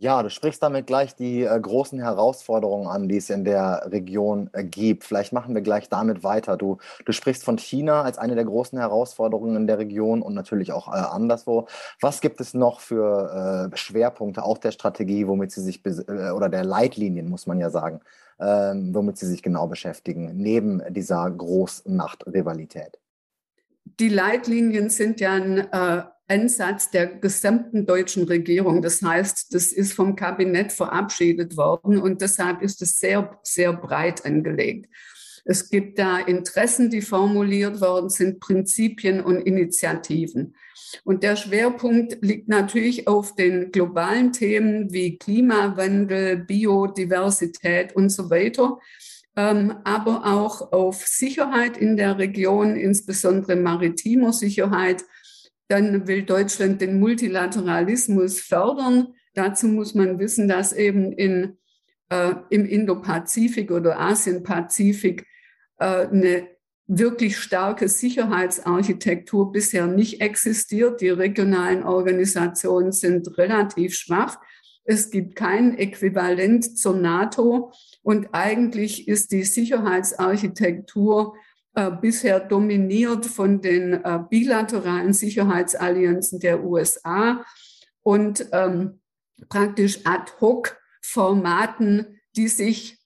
Ja, 0.02 0.21
du 0.21 0.30
sprichst 0.30 0.61
damit 0.61 0.88
gleich 0.88 1.14
die 1.14 1.44
äh, 1.44 1.61
großen 1.61 2.00
Herausforderungen 2.00 2.88
an, 2.88 3.09
die 3.09 3.18
es 3.18 3.30
in 3.30 3.44
der 3.44 3.87
Region 3.92 4.50
äh, 4.52 4.64
gibt. 4.64 5.04
Vielleicht 5.04 5.32
machen 5.32 5.54
wir 5.54 5.62
gleich 5.62 5.88
damit 5.88 6.25
weiter. 6.25 6.56
Du, 6.56 6.78
du 7.04 7.12
sprichst 7.12 7.44
von 7.44 7.56
China 7.56 8.02
als 8.02 8.18
eine 8.18 8.35
der 8.35 8.44
großen 8.44 8.76
Herausforderungen 8.76 9.54
in 9.54 9.66
der 9.68 9.78
Region 9.78 10.21
und 10.21 10.35
natürlich 10.35 10.73
auch 10.73 10.88
äh, 10.88 10.97
anderswo. 10.97 11.68
Was 12.00 12.21
gibt 12.21 12.40
es 12.40 12.52
noch 12.52 12.80
für 12.80 13.71
äh, 13.73 13.76
Schwerpunkte, 13.76 14.42
auch 14.42 14.59
der 14.59 14.73
Strategie, 14.73 15.28
womit 15.28 15.52
sie 15.52 15.62
sich, 15.62 15.80
äh, 15.87 16.32
oder 16.32 16.49
der 16.49 16.64
Leitlinien, 16.64 17.28
muss 17.28 17.47
man 17.47 17.61
ja 17.61 17.71
sagen, 17.71 18.00
ähm, 18.40 18.92
womit 18.92 19.18
sie 19.18 19.28
sich 19.28 19.40
genau 19.40 19.68
beschäftigen, 19.68 20.32
neben 20.35 20.82
dieser 20.92 21.30
Großmachtrivalität? 21.30 22.99
Die 24.00 24.09
Leitlinien 24.09 24.90
sind 24.90 25.21
ja 25.21 25.35
ein 25.35 25.59
äh, 25.59 26.02
Ansatz 26.29 26.91
der 26.91 27.07
gesamten 27.07 27.87
deutschen 27.87 28.25
Regierung. 28.25 28.83
Das 28.83 29.02
heißt, 29.02 29.55
das 29.55 29.73
ist 29.73 29.93
vom 29.93 30.17
Kabinett 30.17 30.73
verabschiedet 30.73 31.57
worden 31.57 31.99
und 31.99 32.23
deshalb 32.23 32.62
ist 32.62 32.83
es 32.83 32.99
sehr, 32.99 33.38
sehr 33.43 33.73
breit 33.73 34.25
angelegt. 34.25 34.88
Es 35.45 35.71
gibt 35.71 35.99
da 35.99 36.19
Interessen, 36.19 36.88
die 36.88 37.02
formuliert 37.02 37.81
worden 37.81 38.09
sind, 38.09 38.38
Prinzipien 38.38 39.21
und 39.21 39.41
Initiativen. 39.41 40.55
Und 41.05 41.25
der 41.25 41.35
Schwerpunkt 41.35 42.19
liegt 42.21 42.49
natürlich 42.49 43.09
auf 43.09 43.35
den 43.35 43.73
globalen 43.73 44.33
Themen 44.33 44.93
wie 44.93 45.19
Klimawandel, 45.19 46.37
Biodiversität 46.37 47.97
und 47.97 48.11
so 48.11 48.31
weiter 48.31 48.79
ähm, 49.37 49.76
aber 49.85 50.26
auch 50.26 50.73
auf 50.73 51.07
Sicherheit 51.07 51.76
in 51.76 51.97
der 51.97 52.19
Region, 52.19 52.76
insbesondere 52.76 53.57
maritimer 53.57 54.33
Sicherheit. 54.33 55.05
Dann 55.69 56.07
will 56.07 56.23
Deutschland 56.23 56.81
den 56.81 57.00
Multilateralismus 57.00 58.40
fördern. 58.40 59.14
Dazu 59.35 59.69
muss 59.69 59.95
man 59.95 60.19
wissen, 60.19 60.49
dass 60.49 60.73
eben 60.73 61.12
in, 61.12 61.59
äh, 62.11 62.35
im 62.50 62.66
Indo-Pazifik 62.66 63.71
oder 63.71 63.99
Asien-Pazifik 63.99 65.26
äh, 65.78 66.07
eine 66.07 66.49
wirklich 66.87 67.38
starke 67.38 67.88
Sicherheitsarchitektur 67.88 69.52
bisher 69.52 69.87
nicht 69.87 70.21
existiert. 70.21 71.00
Die 71.00 71.09
regionalen 71.09 71.85
Organisationen 71.85 72.92
sind 72.92 73.38
relativ 73.38 73.95
schwach. 73.95 74.38
Es 74.85 75.11
gibt 75.11 75.37
kein 75.37 75.78
Äquivalent 75.78 76.76
zur 76.76 76.97
NATO. 76.97 77.73
Und 78.02 78.28
eigentlich 78.33 79.09
ist 79.09 79.33
die 79.33 79.45
Sicherheitsarchitektur 79.45 81.35
äh, 81.75 81.91
bisher 81.91 82.41
dominiert 82.41 83.26
von 83.26 83.61
den 83.61 83.95
äh, 83.95 84.21
bilateralen 84.29 85.12
Sicherheitsallianzen 85.12 86.38
der 86.41 86.62
USA 86.64 87.45
und 88.02 88.47
ähm, 88.52 89.00
praktisch 89.49 90.00
ad 90.05 90.33
hoc 90.41 90.76
Formaten, 91.00 92.21
die 92.37 92.49
sich 92.49 92.99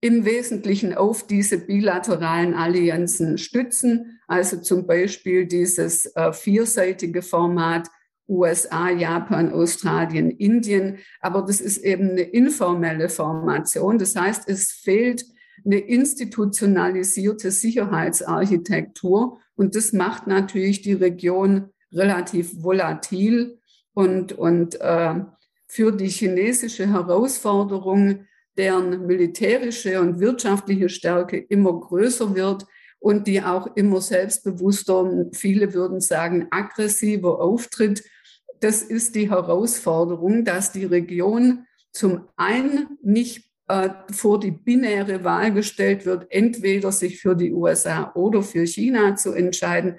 im 0.00 0.24
Wesentlichen 0.24 0.94
auf 0.94 1.26
diese 1.26 1.58
bilateralen 1.58 2.54
Allianzen 2.54 3.36
stützen. 3.36 4.18
Also 4.26 4.56
zum 4.56 4.86
Beispiel 4.86 5.46
dieses 5.46 6.06
äh, 6.16 6.32
vierseitige 6.32 7.22
Format 7.22 7.88
USA, 8.26 8.88
Japan, 8.88 9.52
Australien, 9.52 10.30
Indien. 10.30 10.98
Aber 11.20 11.42
das 11.42 11.60
ist 11.60 11.78
eben 11.78 12.10
eine 12.10 12.22
informelle 12.22 13.08
Formation. 13.08 13.98
Das 13.98 14.16
heißt, 14.16 14.48
es 14.48 14.72
fehlt 14.72 15.24
eine 15.64 15.78
institutionalisierte 15.78 17.50
Sicherheitsarchitektur. 17.50 19.40
Und 19.56 19.74
das 19.76 19.92
macht 19.92 20.26
natürlich 20.26 20.82
die 20.82 20.94
Region 20.94 21.70
relativ 21.92 22.62
volatil 22.62 23.58
und, 23.94 24.32
und 24.32 24.80
äh, 24.80 25.14
für 25.66 25.92
die 25.92 26.08
chinesische 26.08 26.88
Herausforderung, 26.88 28.26
deren 28.56 29.06
militärische 29.06 30.00
und 30.00 30.20
wirtschaftliche 30.20 30.88
Stärke 30.88 31.38
immer 31.38 31.78
größer 31.78 32.34
wird 32.34 32.66
und 32.98 33.26
die 33.26 33.42
auch 33.42 33.76
immer 33.76 34.00
selbstbewusster, 34.00 35.28
viele 35.32 35.72
würden 35.72 36.00
sagen, 36.00 36.48
aggressiver 36.50 37.40
auftritt, 37.40 38.02
das 38.60 38.82
ist 38.82 39.14
die 39.14 39.30
Herausforderung, 39.30 40.44
dass 40.44 40.72
die 40.72 40.84
Region 40.84 41.66
zum 41.92 42.28
einen 42.36 42.98
nicht 43.02 43.49
vor 44.10 44.40
die 44.40 44.50
binäre 44.50 45.24
Wahl 45.24 45.52
gestellt 45.52 46.06
wird, 46.06 46.26
entweder 46.30 46.92
sich 46.92 47.20
für 47.20 47.36
die 47.36 47.52
USA 47.52 48.12
oder 48.14 48.42
für 48.42 48.66
China 48.66 49.16
zu 49.16 49.32
entscheiden, 49.32 49.98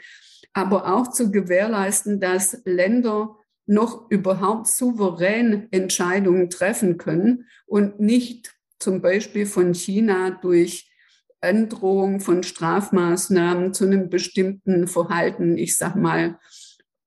aber 0.54 0.94
auch 0.94 1.12
zu 1.12 1.32
gewährleisten, 1.32 2.20
dass 2.20 2.62
Länder 2.66 3.38
noch 3.66 4.10
überhaupt 4.10 4.68
souverän 4.68 5.68
Entscheidungen 5.72 6.50
treffen 6.50 6.98
können 6.98 7.48
und 7.66 8.00
nicht 8.00 8.54
zum 8.80 9.02
Beispiel 9.02 9.46
von 9.46 9.74
China 9.74 10.32
durch 10.42 10.92
Androhung 11.40 12.20
von 12.20 12.44
Strafmaßnahmen 12.44 13.74
zu 13.74 13.86
einem 13.86 14.10
bestimmten 14.10 14.88
Verhalten, 14.88 15.58
ich 15.58 15.78
sag 15.78 15.96
mal, 15.96 16.40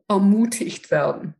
ermutigt 0.08 0.90
werden. 0.90 1.34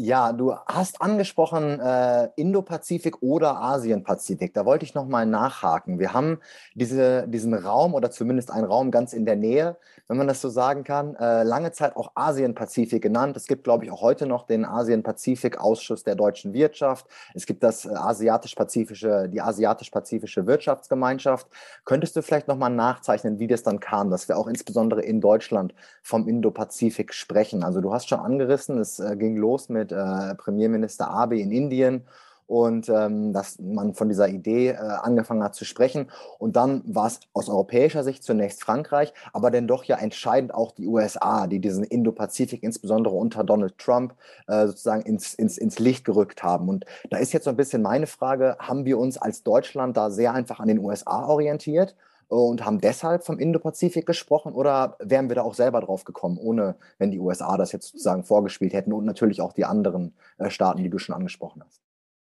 Ja, 0.00 0.32
du 0.32 0.54
hast 0.54 1.02
angesprochen 1.02 1.80
äh, 1.80 2.28
Indo-Pazifik 2.36 3.20
oder 3.20 3.60
Asien-Pazifik. 3.60 4.54
Da 4.54 4.64
wollte 4.64 4.84
ich 4.84 4.94
nochmal 4.94 5.26
nachhaken. 5.26 5.98
Wir 5.98 6.12
haben 6.12 6.38
diese, 6.76 7.26
diesen 7.26 7.52
Raum 7.52 7.94
oder 7.94 8.12
zumindest 8.12 8.52
einen 8.52 8.64
Raum 8.64 8.92
ganz 8.92 9.12
in 9.12 9.26
der 9.26 9.34
Nähe, 9.34 9.76
wenn 10.06 10.16
man 10.16 10.28
das 10.28 10.40
so 10.40 10.50
sagen 10.50 10.84
kann, 10.84 11.16
äh, 11.16 11.42
lange 11.42 11.72
Zeit 11.72 11.96
auch 11.96 12.12
Asien-Pazifik 12.14 13.02
genannt. 13.02 13.36
Es 13.36 13.48
gibt, 13.48 13.64
glaube 13.64 13.86
ich, 13.86 13.90
auch 13.90 14.00
heute 14.00 14.26
noch 14.26 14.46
den 14.46 14.64
Asien-Pazifik-Ausschuss 14.64 16.04
der 16.04 16.14
deutschen 16.14 16.52
Wirtschaft. 16.52 17.06
Es 17.34 17.44
gibt 17.44 17.64
das 17.64 17.84
äh, 17.84 17.88
asiatisch-pazifische, 17.88 19.28
die 19.28 19.40
asiatisch-pazifische 19.40 20.46
Wirtschaftsgemeinschaft. 20.46 21.48
Könntest 21.84 22.14
du 22.14 22.22
vielleicht 22.22 22.46
nochmal 22.46 22.70
nachzeichnen, 22.70 23.40
wie 23.40 23.48
das 23.48 23.64
dann 23.64 23.80
kam, 23.80 24.10
dass 24.10 24.28
wir 24.28 24.38
auch 24.38 24.46
insbesondere 24.46 25.02
in 25.02 25.20
Deutschland 25.20 25.74
vom 26.02 26.28
Indo-Pazifik 26.28 27.12
sprechen? 27.12 27.64
Also 27.64 27.80
du 27.80 27.92
hast 27.92 28.08
schon 28.08 28.20
angerissen, 28.20 28.78
es 28.78 29.00
äh, 29.00 29.16
ging 29.16 29.36
los 29.36 29.68
mit 29.68 29.87
mit 29.88 29.92
äh, 29.92 30.34
Premierminister 30.34 31.10
Abe 31.10 31.38
in 31.38 31.50
Indien 31.50 32.04
und 32.46 32.88
ähm, 32.88 33.34
dass 33.34 33.58
man 33.58 33.92
von 33.92 34.08
dieser 34.08 34.28
Idee 34.28 34.68
äh, 34.70 34.76
angefangen 34.76 35.42
hat 35.42 35.54
zu 35.54 35.66
sprechen. 35.66 36.10
Und 36.38 36.56
dann 36.56 36.82
war 36.86 37.06
es 37.06 37.20
aus 37.34 37.50
europäischer 37.50 38.02
Sicht 38.02 38.24
zunächst 38.24 38.62
Frankreich, 38.62 39.12
aber 39.34 39.50
dann 39.50 39.66
doch 39.66 39.84
ja 39.84 39.96
entscheidend 39.98 40.54
auch 40.54 40.72
die 40.72 40.86
USA, 40.86 41.46
die 41.46 41.60
diesen 41.60 41.84
Indo-Pazifik 41.84 42.62
insbesondere 42.62 43.14
unter 43.14 43.44
Donald 43.44 43.76
Trump 43.76 44.14
äh, 44.46 44.66
sozusagen 44.66 45.02
ins, 45.02 45.34
ins, 45.34 45.58
ins 45.58 45.78
Licht 45.78 46.06
gerückt 46.06 46.42
haben. 46.42 46.70
Und 46.70 46.86
da 47.10 47.18
ist 47.18 47.34
jetzt 47.34 47.44
so 47.44 47.50
ein 47.50 47.56
bisschen 47.56 47.82
meine 47.82 48.06
Frage, 48.06 48.56
haben 48.58 48.86
wir 48.86 48.98
uns 48.98 49.18
als 49.18 49.42
Deutschland 49.42 49.98
da 49.98 50.10
sehr 50.10 50.32
einfach 50.32 50.58
an 50.58 50.68
den 50.68 50.78
USA 50.78 51.26
orientiert? 51.26 51.96
Und 52.28 52.64
haben 52.64 52.80
deshalb 52.80 53.24
vom 53.24 53.38
Indo-Pazifik 53.38 54.06
gesprochen 54.06 54.52
oder 54.52 54.96
wären 55.00 55.28
wir 55.28 55.36
da 55.36 55.42
auch 55.42 55.54
selber 55.54 55.80
drauf 55.80 56.04
gekommen, 56.04 56.38
ohne 56.38 56.76
wenn 56.98 57.10
die 57.10 57.18
USA 57.18 57.56
das 57.56 57.72
jetzt 57.72 57.88
sozusagen 57.88 58.22
vorgespielt 58.22 58.74
hätten 58.74 58.92
und 58.92 59.04
natürlich 59.04 59.40
auch 59.40 59.52
die 59.52 59.64
anderen 59.64 60.14
äh, 60.36 60.50
Staaten, 60.50 60.82
die 60.82 60.90
du 60.90 60.98
schon 60.98 61.14
angesprochen 61.14 61.62
hast? 61.64 61.80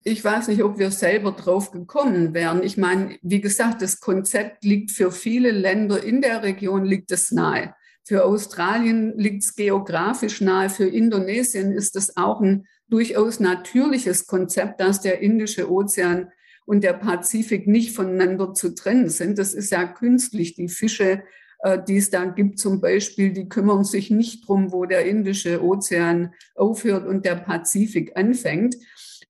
Ich 0.06 0.24
weiß 0.24 0.50
nicht, 0.50 0.62
ob 0.64 0.78
wir 0.78 0.92
selber 0.92 1.32
drauf 1.32 1.72
gekommen 1.72 2.34
wären. 2.34 2.62
Ich 2.62 2.78
meine, 2.78 3.18
wie 3.22 3.40
gesagt, 3.40 3.82
das 3.82 4.02
Konzept 4.02 4.66
liegt 4.66 4.92
für 4.92 5.12
viele 5.12 5.52
Länder 5.52 6.04
in 6.04 6.22
der 6.22 6.44
Region 6.44 6.84
liegt 6.84 7.10
es 7.12 7.32
nahe. 7.32 7.74
Für 8.04 8.26
Australien 8.26 9.18
liegt 9.18 9.44
es 9.44 9.56
geografisch 9.56 10.42
nahe. 10.42 10.70
Für 10.70 10.86
Indonesien 10.86 11.72
ist 11.72 11.96
es 11.96 12.18
auch 12.18 12.42
ein 12.42 12.68
durchaus 12.90 13.40
natürliches 13.40 14.28
Konzept, 14.28 14.82
dass 14.82 15.00
der 15.00 15.22
Indische 15.22 15.72
Ozean 15.72 16.30
und 16.66 16.84
der 16.84 16.94
Pazifik 16.94 17.68
nicht 17.68 17.96
voneinander 17.96 18.54
zu 18.54 18.74
trennen 18.76 19.10
sind. 19.10 19.38
Das 19.38 19.54
ist 19.54 19.72
ja 19.72 19.86
künstlich. 19.86 20.56
Die 20.56 20.70
Fische, 20.70 21.24
äh, 21.60 21.80
die 21.88 21.98
es 21.98 22.10
da 22.10 22.26
gibt 22.26 22.60
zum 22.60 22.82
Beispiel, 22.82 23.32
die 23.34 23.50
kümmern 23.50 23.84
sich 23.84 24.10
nicht 24.10 24.48
drum, 24.48 24.72
wo 24.72 24.86
der 24.86 25.06
Indische 25.06 25.64
Ozean 25.64 26.34
aufhört 26.56 27.08
und 27.08 27.26
der 27.26 27.36
Pazifik 27.36 28.16
anfängt. 28.16 28.76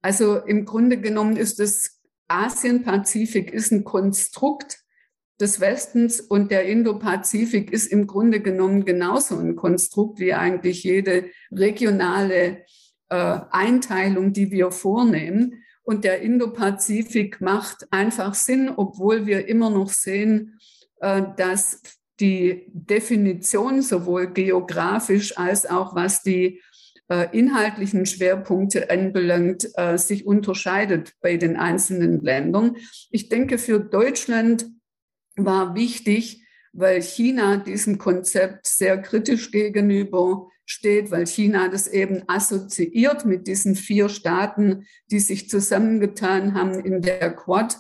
Also 0.02 0.38
im 0.38 0.66
Grunde 0.66 1.00
genommen 1.00 1.38
ist 1.38 1.60
das 1.60 2.02
Asien-Pazifik 2.28 3.52
ist 3.52 3.72
ein 3.72 3.84
Konstrukt 3.84 4.80
des 5.40 5.60
Westens 5.60 6.22
und 6.22 6.52
der 6.52 6.66
Indo-Pazifik 6.66 7.72
ist 7.72 7.88
im 7.88 8.08
Grunde 8.08 8.40
genommen 8.40 8.86
genauso 8.86 9.38
ein 9.38 9.56
Konstrukt 9.56 10.20
wie 10.20 10.34
eigentlich 10.34 10.84
jede 10.84 11.26
regionale 11.52 12.66
äh, 13.10 13.40
Einteilung, 13.52 14.34
die 14.34 14.52
wir 14.52 14.72
vornehmen. 14.72 15.63
Und 15.84 16.04
der 16.04 16.22
Indo-Pazifik 16.22 17.42
macht 17.42 17.88
einfach 17.92 18.34
Sinn, 18.34 18.72
obwohl 18.76 19.26
wir 19.26 19.48
immer 19.48 19.70
noch 19.70 19.90
sehen, 19.90 20.60
äh, 21.02 21.24
dass 21.38 21.82
die 22.20 22.66
Definition 22.68 23.82
sowohl 23.82 24.28
geografisch 24.28 25.38
als 25.38 25.66
auch 25.66 25.96
was 25.96 26.24
die 26.24 26.62
äh, 27.10 27.38
inhaltlichen 27.38 28.06
Schwerpunkte 28.06 28.90
anbelangt, 28.90 29.70
äh, 29.76 29.98
sich 29.98 30.26
unterscheidet 30.26 31.14
bei 31.22 31.38
den 31.38 31.58
einzelnen 31.58 32.22
Ländern. 32.22 32.78
Ich 33.10 33.30
denke, 33.30 33.58
für 33.58 33.80
Deutschland 33.80 34.68
war 35.36 35.76
wichtig, 35.76 36.44
weil 36.72 37.02
China 37.02 37.58
diesem 37.58 37.98
Konzept 37.98 38.68
sehr 38.68 39.02
kritisch 39.02 39.52
gegenüber 39.52 40.50
steht, 40.66 41.12
weil 41.12 41.28
China 41.28 41.68
das 41.68 41.88
eben 41.88 42.24
assoziiert 42.28 43.26
mit 43.26 43.48
diesen 43.48 43.76
vier 43.76 44.10
Staaten, 44.10 44.86
die 45.12 45.20
sich 45.20 45.50
zusammengetan 45.50 46.54
haben 46.54 46.80
in 46.80 47.02
der 47.02 47.36
Quad 47.36 47.78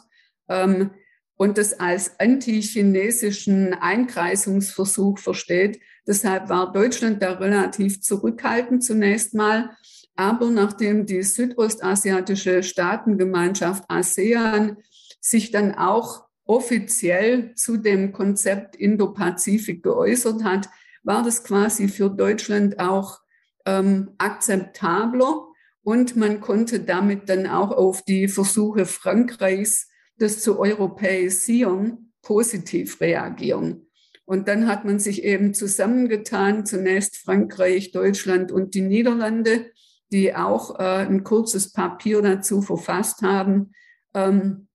ähm, 0.50 0.92
und 1.36 1.58
das 1.58 1.80
als 1.80 2.20
antichinesischen 2.20 3.74
Einkreisungsversuch 3.74 5.20
versteht. 5.20 5.80
Deshalb 6.08 6.50
war 6.50 6.72
Deutschland 6.72 7.22
da 7.22 7.34
relativ 7.34 8.02
zurückhaltend 8.02 8.84
zunächst 8.84 9.34
mal. 9.34 9.72
Aber 10.16 10.52
nachdem 10.52 11.06
die 11.06 11.24
südostasiatische 11.24 12.62
Staatengemeinschaft 12.62 13.84
ASEAN 13.88 14.78
sich 15.20 15.52
dann 15.52 15.74
auch 15.74 16.26
offiziell 16.46 17.56
zu 17.56 17.78
dem 17.78 18.12
Konzept 18.12 18.76
Indo-Pazifik 18.76 19.82
geäußert 19.82 20.44
hat, 20.44 20.70
war 21.04 21.24
das 21.24 21.44
quasi 21.44 21.88
für 21.88 22.10
Deutschland 22.10 22.80
auch 22.80 23.20
ähm, 23.66 24.12
akzeptabler 24.18 25.48
und 25.84 26.16
man 26.16 26.40
konnte 26.40 26.80
damit 26.80 27.30
dann 27.30 27.46
auch 27.48 27.72
auf 27.72 28.04
die 28.04 28.28
Versuche 28.28 28.86
Frankreichs, 28.86 29.90
das 30.18 30.40
zu 30.40 30.60
europäisieren, 30.60 32.14
positiv 32.22 33.02
reagieren. 33.02 33.88
Und 34.26 34.48
dann 34.48 34.68
hat 34.68 34.86
man 34.86 35.00
sich 35.00 35.24
eben 35.24 35.54
zusammengetan, 35.54 36.66
zunächst 36.66 37.18
Frankreich, 37.18 37.92
Deutschland 37.92 38.52
und 38.52 38.74
die 38.74 38.82
Niederlande, 38.82 39.72
die 40.12 40.34
auch 40.34 40.80
äh, 40.80 41.06
ein 41.06 41.24
kurzes 41.26 41.74
Papier 41.74 42.22
dazu 42.22 42.62
verfasst 42.62 43.22
haben 43.22 43.72
ähm, 44.14 44.68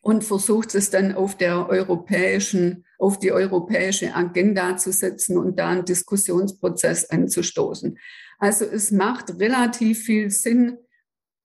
und 0.00 0.22
versucht 0.22 0.74
es 0.76 0.90
dann 0.90 1.14
auf 1.14 1.36
der 1.36 1.68
europäischen 1.68 2.84
auf 3.02 3.18
die 3.18 3.32
europäische 3.32 4.14
Agenda 4.14 4.76
zu 4.76 4.92
setzen 4.92 5.36
und 5.36 5.58
da 5.58 5.70
einen 5.70 5.84
Diskussionsprozess 5.84 7.10
anzustoßen. 7.10 7.98
Also 8.38 8.64
es 8.64 8.92
macht 8.92 9.40
relativ 9.40 10.04
viel 10.04 10.30
Sinn, 10.30 10.78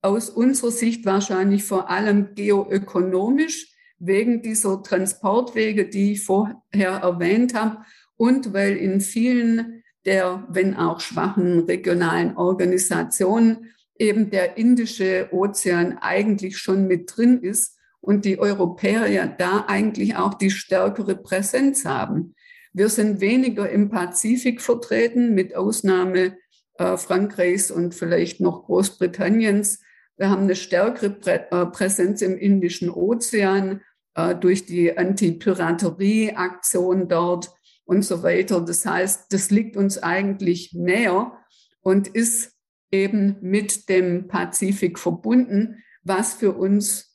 aus 0.04 0.30
unserer 0.30 0.70
Sicht 0.70 1.04
wahrscheinlich 1.08 1.64
vor 1.64 1.90
allem 1.90 2.36
geoökonomisch, 2.36 3.74
wegen 3.98 4.44
dieser 4.44 4.84
Transportwege, 4.84 5.90
die 5.90 6.12
ich 6.12 6.22
vorher 6.22 7.00
erwähnt 7.02 7.56
habe, 7.56 7.80
und 8.18 8.54
weil 8.54 8.78
in 8.78 9.02
vielen 9.02 9.84
der, 10.06 10.46
wenn 10.50 10.76
auch 10.76 11.00
schwachen 11.00 11.62
regionalen 11.62 12.38
Organisationen 12.38 13.74
eben 13.98 14.30
der 14.30 14.58
Indische 14.58 15.30
Ozean 15.32 15.98
eigentlich 15.98 16.60
schon 16.60 16.86
mit 16.86 17.18
drin 17.18 17.42
ist 17.42 17.77
und 18.08 18.24
die 18.24 18.40
Europäer 18.40 19.08
ja 19.08 19.28
da 19.28 19.66
eigentlich 19.68 20.16
auch 20.16 20.36
die 20.36 20.50
stärkere 20.50 21.18
Präsenz 21.18 21.84
haben. 21.84 22.36
Wir 22.72 22.88
sind 22.88 23.20
weniger 23.20 23.70
im 23.70 23.90
Pazifik 23.90 24.62
vertreten, 24.62 25.36
mit 25.36 25.58
Ausnahme 25.58 26.38
äh, 26.76 26.96
Frankreichs 26.96 27.70
und 27.70 27.94
vielleicht 27.94 28.40
noch 28.40 28.64
Großbritanniens. 28.64 29.82
Wir 30.16 30.30
haben 30.30 30.44
eine 30.44 30.56
stärkere 30.56 31.10
Prä 31.10 31.42
äh, 31.52 31.66
Präsenz 31.66 32.22
im 32.22 32.38
Indischen 32.38 32.90
Ozean 32.90 33.82
äh, 34.16 34.36
durch 34.36 34.66
die 34.66 34.98
Anti-Piraterie-Aktion 34.98 37.10
dort 37.10 37.52
und 37.84 38.06
so 38.06 38.24
weiter. 38.24 38.62
Das 38.62 38.86
heißt, 38.86 39.34
das 39.34 39.52
liegt 39.52 39.76
uns 39.76 40.02
eigentlich 40.02 40.72
näher 40.74 41.34
und 41.82 42.08
ist 42.08 42.54
eben 42.90 43.36
mit 43.42 43.90
dem 43.90 44.30
Pazifik 44.30 44.98
verbunden, 44.98 45.84
was 46.04 46.36
für 46.36 46.54
uns 46.54 47.07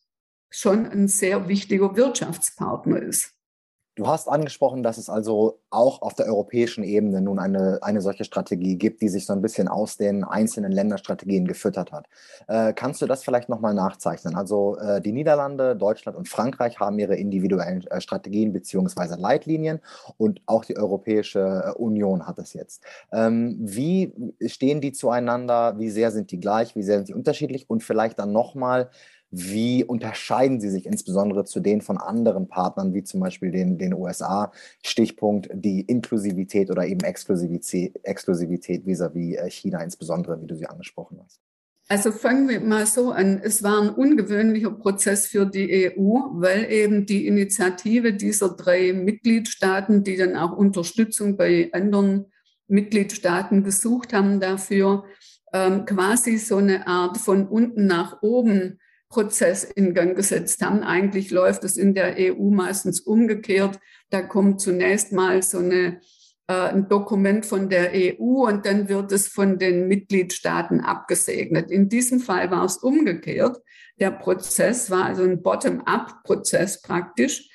schon 0.52 0.86
ein 0.86 1.08
sehr 1.08 1.48
wichtiger 1.48 1.96
Wirtschaftspartner 1.96 3.02
ist. 3.02 3.34
Du 3.94 4.06
hast 4.06 4.26
angesprochen, 4.26 4.82
dass 4.82 4.96
es 4.96 5.10
also 5.10 5.60
auch 5.68 6.00
auf 6.00 6.14
der 6.14 6.24
europäischen 6.24 6.82
Ebene 6.82 7.20
nun 7.20 7.38
eine, 7.38 7.78
eine 7.82 8.00
solche 8.00 8.24
Strategie 8.24 8.76
gibt, 8.76 9.02
die 9.02 9.10
sich 9.10 9.26
so 9.26 9.34
ein 9.34 9.42
bisschen 9.42 9.68
aus 9.68 9.98
den 9.98 10.24
einzelnen 10.24 10.72
Länderstrategien 10.72 11.46
gefüttert 11.46 11.92
hat. 11.92 12.06
Äh, 12.48 12.72
kannst 12.72 13.02
du 13.02 13.06
das 13.06 13.22
vielleicht 13.22 13.50
nochmal 13.50 13.74
nachzeichnen? 13.74 14.34
Also 14.34 14.78
äh, 14.78 15.02
die 15.02 15.12
Niederlande, 15.12 15.76
Deutschland 15.76 16.16
und 16.16 16.26
Frankreich 16.26 16.80
haben 16.80 16.98
ihre 16.98 17.16
individuellen 17.16 17.86
äh, 17.88 18.00
Strategien 18.00 18.54
beziehungsweise 18.54 19.16
Leitlinien 19.16 19.80
und 20.16 20.40
auch 20.46 20.64
die 20.64 20.78
Europäische 20.78 21.62
äh, 21.66 21.70
Union 21.72 22.26
hat 22.26 22.38
es 22.38 22.54
jetzt. 22.54 22.82
Ähm, 23.12 23.58
wie 23.60 24.14
stehen 24.46 24.80
die 24.80 24.92
zueinander? 24.92 25.78
Wie 25.78 25.90
sehr 25.90 26.12
sind 26.12 26.30
die 26.30 26.40
gleich? 26.40 26.74
Wie 26.74 26.82
sehr 26.82 26.96
sind 26.96 27.08
sie 27.08 27.14
unterschiedlich? 27.14 27.68
Und 27.68 27.82
vielleicht 27.82 28.18
dann 28.18 28.32
nochmal, 28.32 28.88
wie 29.32 29.82
unterscheiden 29.82 30.60
sie 30.60 30.68
sich 30.68 30.84
insbesondere 30.84 31.44
zu 31.46 31.60
denen 31.60 31.80
von 31.80 31.96
anderen 31.96 32.48
Partnern, 32.48 32.92
wie 32.92 33.02
zum 33.02 33.20
Beispiel 33.20 33.50
den, 33.50 33.78
den 33.78 33.94
USA? 33.94 34.52
Stichpunkt 34.84 35.48
die 35.54 35.80
Inklusivität 35.80 36.70
oder 36.70 36.86
eben 36.86 37.00
Exklusivität, 37.00 37.98
Exklusivität 38.04 38.84
vis-à-vis 38.84 39.38
-vis 39.38 39.46
äh, 39.46 39.50
China, 39.50 39.82
insbesondere, 39.82 40.40
wie 40.40 40.46
du 40.46 40.54
sie 40.54 40.66
angesprochen 40.66 41.18
hast. 41.24 41.40
Also 41.88 42.12
fangen 42.12 42.48
wir 42.48 42.60
mal 42.60 42.86
so 42.86 43.10
an. 43.10 43.40
Es 43.42 43.62
war 43.62 43.80
ein 43.80 43.90
ungewöhnlicher 43.90 44.70
Prozess 44.70 45.26
für 45.26 45.46
die 45.46 45.96
EU, 45.96 46.20
weil 46.32 46.70
eben 46.70 47.06
die 47.06 47.26
Initiative 47.26 48.12
dieser 48.12 48.50
drei 48.50 48.92
Mitgliedstaaten, 48.92 50.04
die 50.04 50.16
dann 50.16 50.36
auch 50.36 50.56
Unterstützung 50.56 51.38
bei 51.38 51.70
anderen 51.72 52.26
Mitgliedstaaten 52.68 53.64
gesucht 53.64 54.12
haben 54.12 54.40
dafür, 54.40 55.04
ähm, 55.54 55.86
quasi 55.86 56.36
so 56.36 56.58
eine 56.58 56.86
Art 56.86 57.16
von 57.18 57.48
unten 57.48 57.86
nach 57.86 58.22
oben 58.22 58.78
Prozess 59.12 59.62
in 59.62 59.94
Gang 59.94 60.16
gesetzt 60.16 60.62
haben. 60.62 60.82
Eigentlich 60.82 61.30
läuft 61.30 61.64
es 61.64 61.76
in 61.76 61.94
der 61.94 62.16
EU 62.18 62.50
meistens 62.50 63.00
umgekehrt. 63.00 63.78
Da 64.10 64.22
kommt 64.22 64.60
zunächst 64.60 65.12
mal 65.12 65.42
so 65.42 65.58
eine 65.58 66.00
äh, 66.48 66.70
ein 66.70 66.88
Dokument 66.88 67.46
von 67.46 67.68
der 67.68 67.92
EU 67.94 68.46
und 68.48 68.66
dann 68.66 68.88
wird 68.88 69.12
es 69.12 69.28
von 69.28 69.58
den 69.58 69.86
Mitgliedstaaten 69.86 70.80
abgesegnet. 70.80 71.70
In 71.70 71.88
diesem 71.88 72.20
Fall 72.20 72.50
war 72.50 72.64
es 72.64 72.78
umgekehrt. 72.78 73.58
Der 74.00 74.10
Prozess 74.10 74.90
war 74.90 75.04
also 75.04 75.22
ein 75.22 75.42
Bottom-up-Prozess 75.42 76.82
praktisch, 76.82 77.48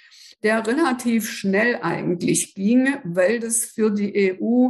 der 0.43 0.65
relativ 0.65 1.29
schnell 1.29 1.79
eigentlich 1.81 2.53
ging, 2.53 2.87
weil 3.03 3.39
das 3.39 3.65
für 3.65 3.91
die 3.91 4.37
EU 4.39 4.69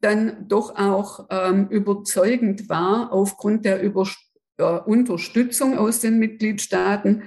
dann 0.00 0.48
doch 0.48 0.74
auch 0.76 1.28
ähm, 1.30 1.68
überzeugend 1.68 2.68
war 2.68 3.12
aufgrund 3.12 3.64
der 3.64 3.82
Über 3.82 4.02
äh, 4.02 4.06
Unterstützung 4.58 5.78
aus 5.78 6.00
den 6.00 6.18
Mitgliedstaaten 6.18 7.24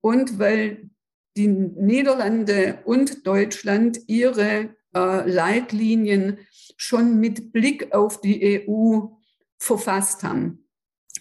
und 0.00 0.38
weil 0.38 0.90
die 1.36 1.48
Niederlande 1.48 2.80
und 2.84 3.26
Deutschland 3.26 4.00
ihre 4.06 4.74
äh, 4.94 5.30
Leitlinien 5.30 6.38
schon 6.76 7.20
mit 7.20 7.52
Blick 7.52 7.92
auf 7.92 8.20
die 8.20 8.66
EU 8.68 9.08
verfasst 9.58 10.22
haben. 10.22 10.68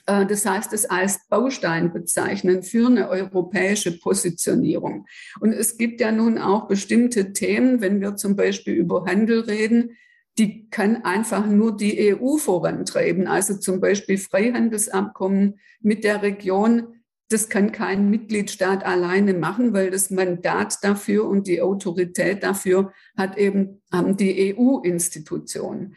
Äh, 0.07 0.25
das 0.25 0.45
heißt, 0.45 0.73
es 0.73 0.85
als 0.85 1.27
Baustein 1.27 1.93
bezeichnen 1.93 2.63
für 2.63 2.87
eine 2.87 3.09
europäische 3.09 3.97
Positionierung. 3.99 5.05
Und 5.39 5.53
es 5.53 5.77
gibt 5.77 6.01
ja 6.01 6.11
nun 6.11 6.37
auch 6.37 6.67
bestimmte 6.67 7.33
Themen, 7.33 7.81
wenn 7.81 8.01
wir 8.01 8.15
zum 8.15 8.35
Beispiel 8.35 8.73
über 8.73 9.05
Handel 9.05 9.41
reden, 9.41 9.97
die 10.37 10.69
kann 10.69 11.03
einfach 11.03 11.45
nur 11.47 11.75
die 11.75 12.15
EU 12.15 12.37
vorantreiben. 12.37 13.27
Also 13.27 13.57
zum 13.57 13.79
Beispiel 13.79 14.17
Freihandelsabkommen 14.17 15.59
mit 15.81 16.03
der 16.03 16.21
Region 16.21 16.97
das 17.29 17.49
kann 17.49 17.71
kein 17.71 18.09
Mitgliedstaat 18.09 18.85
alleine 18.85 19.33
machen, 19.33 19.73
weil 19.73 19.91
das 19.91 20.09
Mandat 20.09 20.77
dafür 20.81 21.25
und 21.27 21.47
die 21.47 21.61
Autorität 21.61 22.43
dafür 22.43 22.93
hat 23.17 23.37
eben 23.37 23.81
haben 23.91 24.15
die 24.15 24.55
EU-Institutionen. 24.57 25.95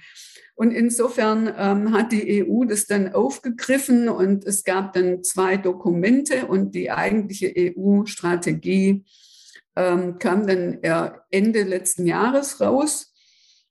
Und 0.56 0.72
insofern 0.72 1.52
ähm, 1.56 1.92
hat 1.92 2.12
die 2.12 2.44
EU 2.44 2.64
das 2.64 2.86
dann 2.86 3.14
aufgegriffen 3.14 4.08
und 4.08 4.44
es 4.44 4.64
gab 4.64 4.92
dann 4.92 5.22
zwei 5.22 5.56
Dokumente 5.56 6.46
und 6.46 6.74
die 6.74 6.90
eigentliche 6.90 7.54
EU-Strategie 7.56 9.04
ähm, 9.76 10.18
kam 10.18 10.46
dann 10.46 10.80
Ende 11.30 11.62
letzten 11.62 12.06
Jahres 12.06 12.60
raus. 12.60 13.09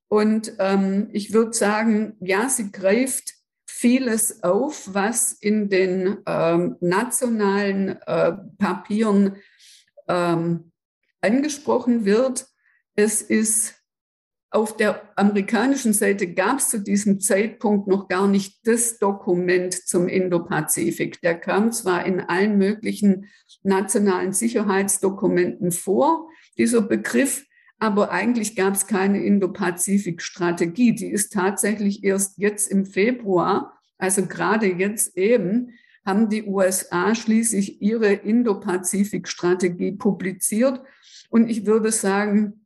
Und 0.09 0.53
ähm, 0.59 1.09
ich 1.13 1.33
würde 1.33 1.53
sagen, 1.53 2.17
ja, 2.19 2.49
sie 2.49 2.71
greift 2.71 3.35
vieles 3.67 4.43
auf, 4.43 4.93
was 4.93 5.31
in 5.33 5.69
den 5.69 6.17
ähm, 6.25 6.75
nationalen 6.81 7.89
äh, 8.05 8.33
Papieren 8.57 9.37
ähm, 10.07 10.71
angesprochen 11.21 12.05
wird. 12.05 12.47
Es 12.95 13.21
ist 13.21 13.75
auf 14.51 14.75
der 14.75 15.01
amerikanischen 15.15 15.93
Seite 15.93 16.33
gab 16.33 16.57
es 16.57 16.69
zu 16.69 16.79
diesem 16.79 17.19
Zeitpunkt 17.19 17.87
noch 17.87 18.07
gar 18.07 18.27
nicht 18.27 18.67
das 18.67 18.97
Dokument 18.97 19.73
zum 19.73 20.07
Indopazifik. 20.07 21.21
Der 21.21 21.39
kam 21.39 21.71
zwar 21.71 22.05
in 22.05 22.19
allen 22.19 22.57
möglichen 22.57 23.27
nationalen 23.61 24.33
Sicherheitsdokumenten 24.33 25.71
vor, 25.71 26.27
dieser 26.57 26.81
Begriff, 26.81 27.45
aber 27.79 28.11
eigentlich 28.11 28.55
gab 28.55 28.75
es 28.75 28.87
keine 28.87 29.23
Indo-Pazifik-Strategie. 29.23 30.93
Die 30.93 31.09
ist 31.09 31.31
tatsächlich 31.31 32.03
erst 32.03 32.37
jetzt 32.37 32.69
im 32.69 32.85
Februar, 32.85 33.79
also 33.97 34.25
gerade 34.25 34.67
jetzt 34.67 35.17
eben, 35.17 35.71
haben 36.05 36.29
die 36.29 36.43
USA 36.43 37.15
schließlich 37.15 37.81
ihre 37.81 38.11
Indo-Pazifik-Strategie 38.13 39.93
publiziert. 39.93 40.81
Und 41.29 41.49
ich 41.49 41.65
würde 41.65 41.91
sagen, 41.91 42.65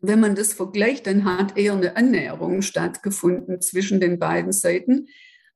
wenn 0.00 0.20
man 0.20 0.34
das 0.34 0.52
vergleicht, 0.52 1.06
dann 1.06 1.24
hat 1.24 1.56
eher 1.56 1.72
eine 1.72 1.96
Annäherung 1.96 2.62
stattgefunden 2.62 3.60
zwischen 3.60 4.00
den 4.00 4.18
beiden 4.18 4.52
Seiten, 4.52 5.08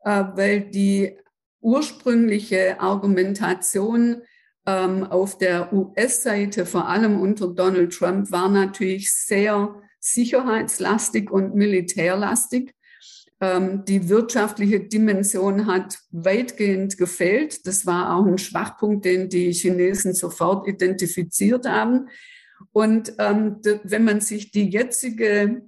äh, 0.04 0.24
weil 0.34 0.70
die 0.70 1.16
ursprüngliche 1.60 2.80
Argumentation 2.80 4.22
ähm, 4.68 5.04
auf 5.04 5.38
der 5.38 5.72
US-Seite, 5.72 6.66
vor 6.66 6.88
allem 6.88 7.18
unter 7.18 7.48
Donald 7.48 7.90
Trump, 7.90 8.30
war 8.30 8.50
natürlich 8.50 9.10
sehr 9.10 9.74
sicherheitslastig 9.98 11.30
und 11.30 11.54
militärlastig. 11.54 12.74
Ähm, 13.40 13.86
die 13.86 14.10
wirtschaftliche 14.10 14.80
Dimension 14.80 15.66
hat 15.66 15.98
weitgehend 16.10 16.98
gefehlt. 16.98 17.66
Das 17.66 17.86
war 17.86 18.14
auch 18.14 18.26
ein 18.26 18.36
Schwachpunkt, 18.36 19.06
den 19.06 19.30
die 19.30 19.52
Chinesen 19.52 20.12
sofort 20.12 20.68
identifiziert 20.68 21.66
haben. 21.66 22.10
Und 22.72 23.14
ähm, 23.18 23.62
wenn 23.84 24.04
man 24.04 24.20
sich 24.20 24.50
die 24.50 24.68
jetzige 24.68 25.62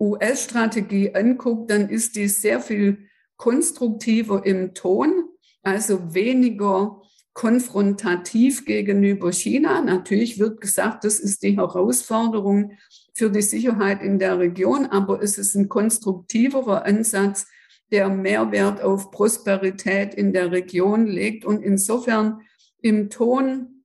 US-Strategie 0.00 1.14
anguckt, 1.14 1.70
dann 1.70 1.88
ist 1.88 2.16
die 2.16 2.26
sehr 2.26 2.58
viel 2.58 3.06
konstruktiver 3.36 4.44
im 4.44 4.74
Ton, 4.74 5.24
also 5.62 6.14
weniger 6.14 7.00
konfrontativ 7.32 8.64
gegenüber 8.64 9.32
China. 9.32 9.80
Natürlich 9.80 10.38
wird 10.38 10.60
gesagt, 10.60 11.04
das 11.04 11.20
ist 11.20 11.42
die 11.42 11.56
Herausforderung 11.56 12.72
für 13.14 13.30
die 13.30 13.42
Sicherheit 13.42 14.02
in 14.02 14.18
der 14.18 14.38
Region, 14.38 14.86
aber 14.86 15.22
es 15.22 15.38
ist 15.38 15.54
ein 15.54 15.68
konstruktiverer 15.68 16.84
Ansatz, 16.84 17.46
der 17.92 18.08
Mehrwert 18.08 18.82
auf 18.82 19.10
Prosperität 19.10 20.14
in 20.14 20.32
der 20.32 20.52
Region 20.52 21.06
legt 21.06 21.44
und 21.44 21.62
insofern 21.62 22.40
im 22.82 23.10
Ton 23.10 23.84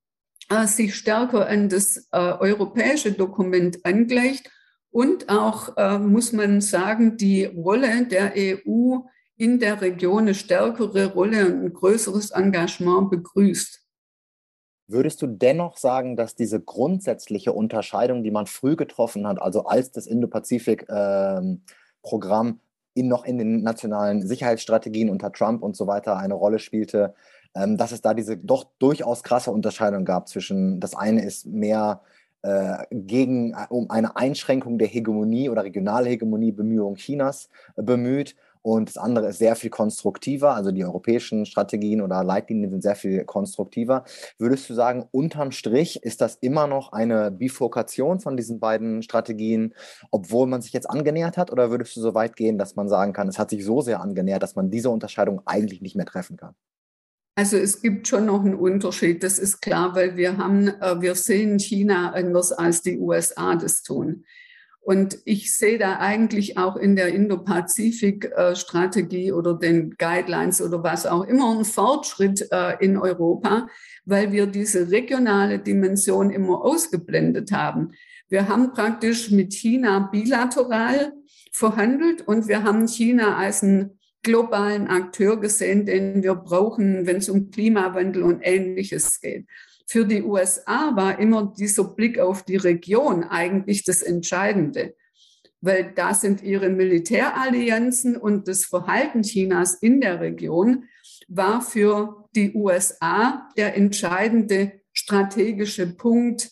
äh, 0.49 0.67
sich 0.67 0.95
stärker 0.95 1.47
an 1.47 1.69
das 1.69 2.07
äh, 2.11 2.17
europäische 2.17 3.11
Dokument 3.11 3.83
angleicht 3.83 4.51
und 4.91 5.29
auch, 5.29 5.75
äh, 5.75 5.97
muss 5.97 6.33
man 6.33 6.61
sagen, 6.61 7.17
die 7.17 7.45
Rolle 7.45 8.05
der 8.05 8.33
EU 8.37 8.99
in 9.37 9.59
der 9.59 9.81
Region 9.81 10.19
eine 10.19 10.33
stärkere 10.33 11.13
Rolle 11.13 11.47
und 11.47 11.65
ein 11.65 11.73
größeres 11.73 12.31
Engagement 12.31 13.09
begrüßt. 13.09 13.81
Würdest 14.87 15.21
du 15.21 15.27
dennoch 15.27 15.77
sagen, 15.77 16.15
dass 16.15 16.35
diese 16.35 16.61
grundsätzliche 16.61 17.51
Unterscheidung, 17.53 18.23
die 18.23 18.31
man 18.31 18.45
früh 18.45 18.75
getroffen 18.75 19.27
hat, 19.27 19.41
also 19.41 19.65
als 19.65 19.91
das 19.91 20.05
Indo-Pazifik-Programm 20.05 22.47
ähm, 22.47 22.59
in, 22.93 23.07
noch 23.07 23.25
in 23.25 23.39
den 23.39 23.63
nationalen 23.63 24.25
Sicherheitsstrategien 24.25 25.09
unter 25.09 25.31
Trump 25.31 25.63
und 25.63 25.75
so 25.75 25.87
weiter 25.87 26.17
eine 26.17 26.35
Rolle 26.35 26.59
spielte, 26.59 27.15
ähm, 27.55 27.77
dass 27.77 27.91
es 27.91 28.01
da 28.01 28.13
diese 28.13 28.37
doch 28.37 28.65
durchaus 28.79 29.23
krasse 29.23 29.49
Unterscheidung 29.51 30.05
gab 30.05 30.29
zwischen, 30.29 30.79
das 30.79 30.95
eine 30.95 31.25
ist 31.25 31.47
mehr 31.47 32.01
äh, 32.43 32.85
gegen, 32.91 33.53
äh, 33.53 33.65
um 33.69 33.89
eine 33.89 34.15
Einschränkung 34.15 34.77
der 34.77 34.87
Hegemonie 34.87 35.49
oder 35.49 35.63
regionale 35.63 36.09
Hegemonie 36.09 36.51
Bemühungen 36.51 36.95
Chinas 36.95 37.49
äh, 37.75 37.81
bemüht 37.81 38.35
und 38.65 38.89
das 38.89 38.97
andere 38.97 39.27
ist 39.27 39.37
sehr 39.37 39.55
viel 39.55 39.69
konstruktiver, 39.69 40.55
also 40.55 40.71
die 40.71 40.83
europäischen 40.83 41.45
Strategien 41.45 42.01
oder 42.01 42.23
Leitlinien 42.23 42.71
sind 42.71 42.81
sehr 42.81 42.95
viel 42.95 43.23
konstruktiver. 43.23 44.05
Würdest 44.39 44.67
du 44.67 44.73
sagen, 44.73 45.05
unterm 45.11 45.51
Strich 45.51 46.01
ist 46.01 46.19
das 46.19 46.33
immer 46.37 46.65
noch 46.65 46.91
eine 46.91 47.29
Bifurkation 47.29 48.19
von 48.19 48.35
diesen 48.35 48.59
beiden 48.59 49.03
Strategien, 49.03 49.75
obwohl 50.09 50.47
man 50.47 50.63
sich 50.63 50.73
jetzt 50.73 50.89
angenähert 50.89 51.37
hat? 51.37 51.51
Oder 51.51 51.69
würdest 51.69 51.95
du 51.95 52.01
so 52.01 52.15
weit 52.15 52.35
gehen, 52.35 52.57
dass 52.57 52.75
man 52.75 52.89
sagen 52.89 53.13
kann, 53.13 53.27
es 53.27 53.37
hat 53.37 53.51
sich 53.51 53.63
so 53.63 53.81
sehr 53.81 54.01
angenähert, 54.01 54.41
dass 54.41 54.55
man 54.55 54.71
diese 54.71 54.89
Unterscheidung 54.89 55.43
eigentlich 55.45 55.83
nicht 55.83 55.95
mehr 55.95 56.07
treffen 56.07 56.35
kann? 56.35 56.55
Also 57.35 57.57
es 57.57 57.83
gibt 57.83 58.07
schon 58.07 58.25
noch 58.25 58.43
einen 58.43 58.55
Unterschied, 58.55 59.21
das 59.21 59.37
ist 59.37 59.61
klar, 59.61 59.93
weil 59.93 60.17
wir 60.17 60.37
haben, 60.37 60.69
äh, 60.69 60.99
wir 61.01 61.13
sehen 61.13 61.59
China 61.59 62.13
anders 62.13 62.51
als 62.51 62.81
die 62.81 62.97
USA 62.97 63.55
das 63.55 63.83
tun. 63.83 64.25
Und 64.85 65.19
ich 65.25 65.57
sehe 65.57 65.79
da 65.79 65.97
eigentlich 65.97 66.59
auch 66.59 66.75
in 66.75 66.95
der 66.95 67.07
Indo-Pazifik-Strategie 67.07 69.31
oder 69.31 69.55
den 69.55 69.95
Guidelines 69.97 70.61
oder 70.61 70.83
was 70.83 71.07
auch 71.07 71.23
immer 71.23 71.53
einen 71.53 71.65
Fortschritt 71.65 72.47
äh, 72.51 72.75
in 72.79 72.95
Europa, 72.95 73.67
weil 74.05 74.31
wir 74.31 74.45
diese 74.45 74.91
regionale 74.91 75.57
Dimension 75.57 76.29
immer 76.29 76.63
ausgeblendet 76.63 77.51
haben. 77.51 77.93
Wir 78.29 78.47
haben 78.47 78.73
praktisch 78.73 79.31
mit 79.31 79.55
China 79.55 80.07
bilateral 80.11 81.13
verhandelt 81.51 82.27
und 82.27 82.47
wir 82.47 82.61
haben 82.61 82.87
China 82.87 83.37
als 83.37 83.63
einen 83.63 83.97
globalen 84.21 84.87
Akteur 84.87 85.39
gesehen, 85.39 85.87
den 85.87 86.21
wir 86.21 86.35
brauchen, 86.35 87.07
wenn 87.07 87.17
es 87.17 87.29
um 87.29 87.49
Klimawandel 87.49 88.21
und 88.21 88.41
Ähnliches 88.43 89.19
geht. 89.19 89.47
Für 89.87 90.05
die 90.05 90.23
USA 90.23 90.95
war 90.95 91.19
immer 91.19 91.53
dieser 91.57 91.83
Blick 91.83 92.19
auf 92.19 92.43
die 92.43 92.55
Region 92.55 93.23
eigentlich 93.23 93.83
das 93.83 94.01
Entscheidende, 94.01 94.95
weil 95.61 95.93
da 95.95 96.13
sind 96.13 96.41
ihre 96.41 96.69
Militärallianzen 96.69 98.17
und 98.17 98.47
das 98.47 98.65
Verhalten 98.65 99.21
Chinas 99.21 99.75
in 99.75 100.01
der 100.01 100.19
Region 100.21 100.85
war 101.27 101.61
für 101.61 102.27
die 102.35 102.53
USA 102.53 103.49
der 103.57 103.75
entscheidende 103.75 104.81
strategische 104.91 105.87
Punkt, 105.87 106.51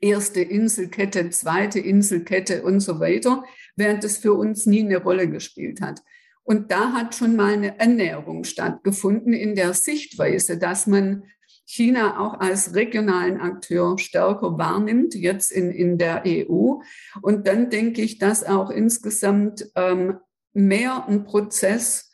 erste 0.00 0.40
Inselkette, 0.40 1.30
zweite 1.30 1.78
Inselkette 1.78 2.62
und 2.62 2.80
so 2.80 3.00
weiter, 3.00 3.44
während 3.76 4.04
es 4.04 4.18
für 4.18 4.34
uns 4.34 4.66
nie 4.66 4.80
eine 4.80 4.98
Rolle 4.98 5.28
gespielt 5.28 5.80
hat. 5.80 6.02
Und 6.42 6.70
da 6.70 6.92
hat 6.92 7.14
schon 7.14 7.36
mal 7.36 7.52
eine 7.52 7.80
Annäherung 7.80 8.44
stattgefunden 8.44 9.32
in 9.32 9.54
der 9.54 9.74
Sichtweise, 9.74 10.58
dass 10.58 10.86
man 10.86 11.24
China 11.72 12.18
auch 12.18 12.40
als 12.40 12.74
regionalen 12.74 13.40
Akteur 13.40 13.96
stärker 13.96 14.58
wahrnimmt, 14.58 15.14
jetzt 15.14 15.52
in, 15.52 15.70
in 15.70 15.98
der 15.98 16.24
EU. 16.26 16.80
Und 17.22 17.46
dann 17.46 17.70
denke 17.70 18.02
ich, 18.02 18.18
dass 18.18 18.42
auch 18.42 18.70
insgesamt 18.70 19.70
ähm, 19.76 20.16
mehr 20.52 21.06
ein 21.06 21.22
Prozess, 21.22 22.10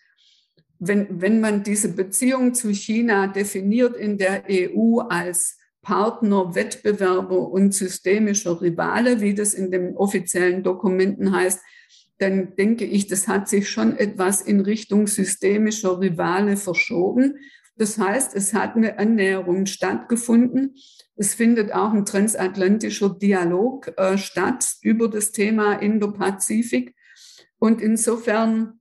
wenn, 0.79 1.23
wenn 1.23 1.41
man 1.41 1.63
diese 1.63 1.95
Beziehung 1.95 2.53
zu 2.53 2.69
China 2.69 3.29
definiert 3.29 3.97
in 3.97 4.19
der 4.19 4.45
EU 4.51 4.99
als 4.99 5.57
Partner, 5.81 6.55
Wettbewerber 6.55 7.49
und 7.49 7.73
systemischer 7.73 8.61
Rivale, 8.61 9.23
wie 9.23 9.33
das 9.33 9.55
in 9.55 9.71
den 9.71 9.97
offiziellen 9.97 10.65
Dokumenten 10.65 11.35
heißt, 11.35 11.61
dann 12.19 12.57
denke 12.57 12.85
ich, 12.85 13.07
das 13.07 13.27
hat 13.27 13.49
sich 13.49 13.71
schon 13.71 13.97
etwas 13.97 14.43
in 14.43 14.61
Richtung 14.61 15.07
systemischer 15.07 15.99
Rivale 15.99 16.59
verschoben. 16.59 17.39
Das 17.77 17.99
heißt, 17.99 18.35
es 18.35 18.55
hat 18.55 18.77
eine 18.77 18.99
Annäherung 18.99 19.67
stattgefunden. 19.67 20.75
Es 21.15 21.35
findet 21.35 21.73
auch 21.73 21.93
ein 21.93 22.07
transatlantischer 22.07 23.11
Dialog 23.11 23.93
äh, 23.97 24.17
statt 24.19 24.77
über 24.83 25.09
das 25.09 25.33
Thema 25.33 25.75
Indo-Pazifik. 25.75 26.95
Und 27.59 27.81
insofern, 27.81 28.81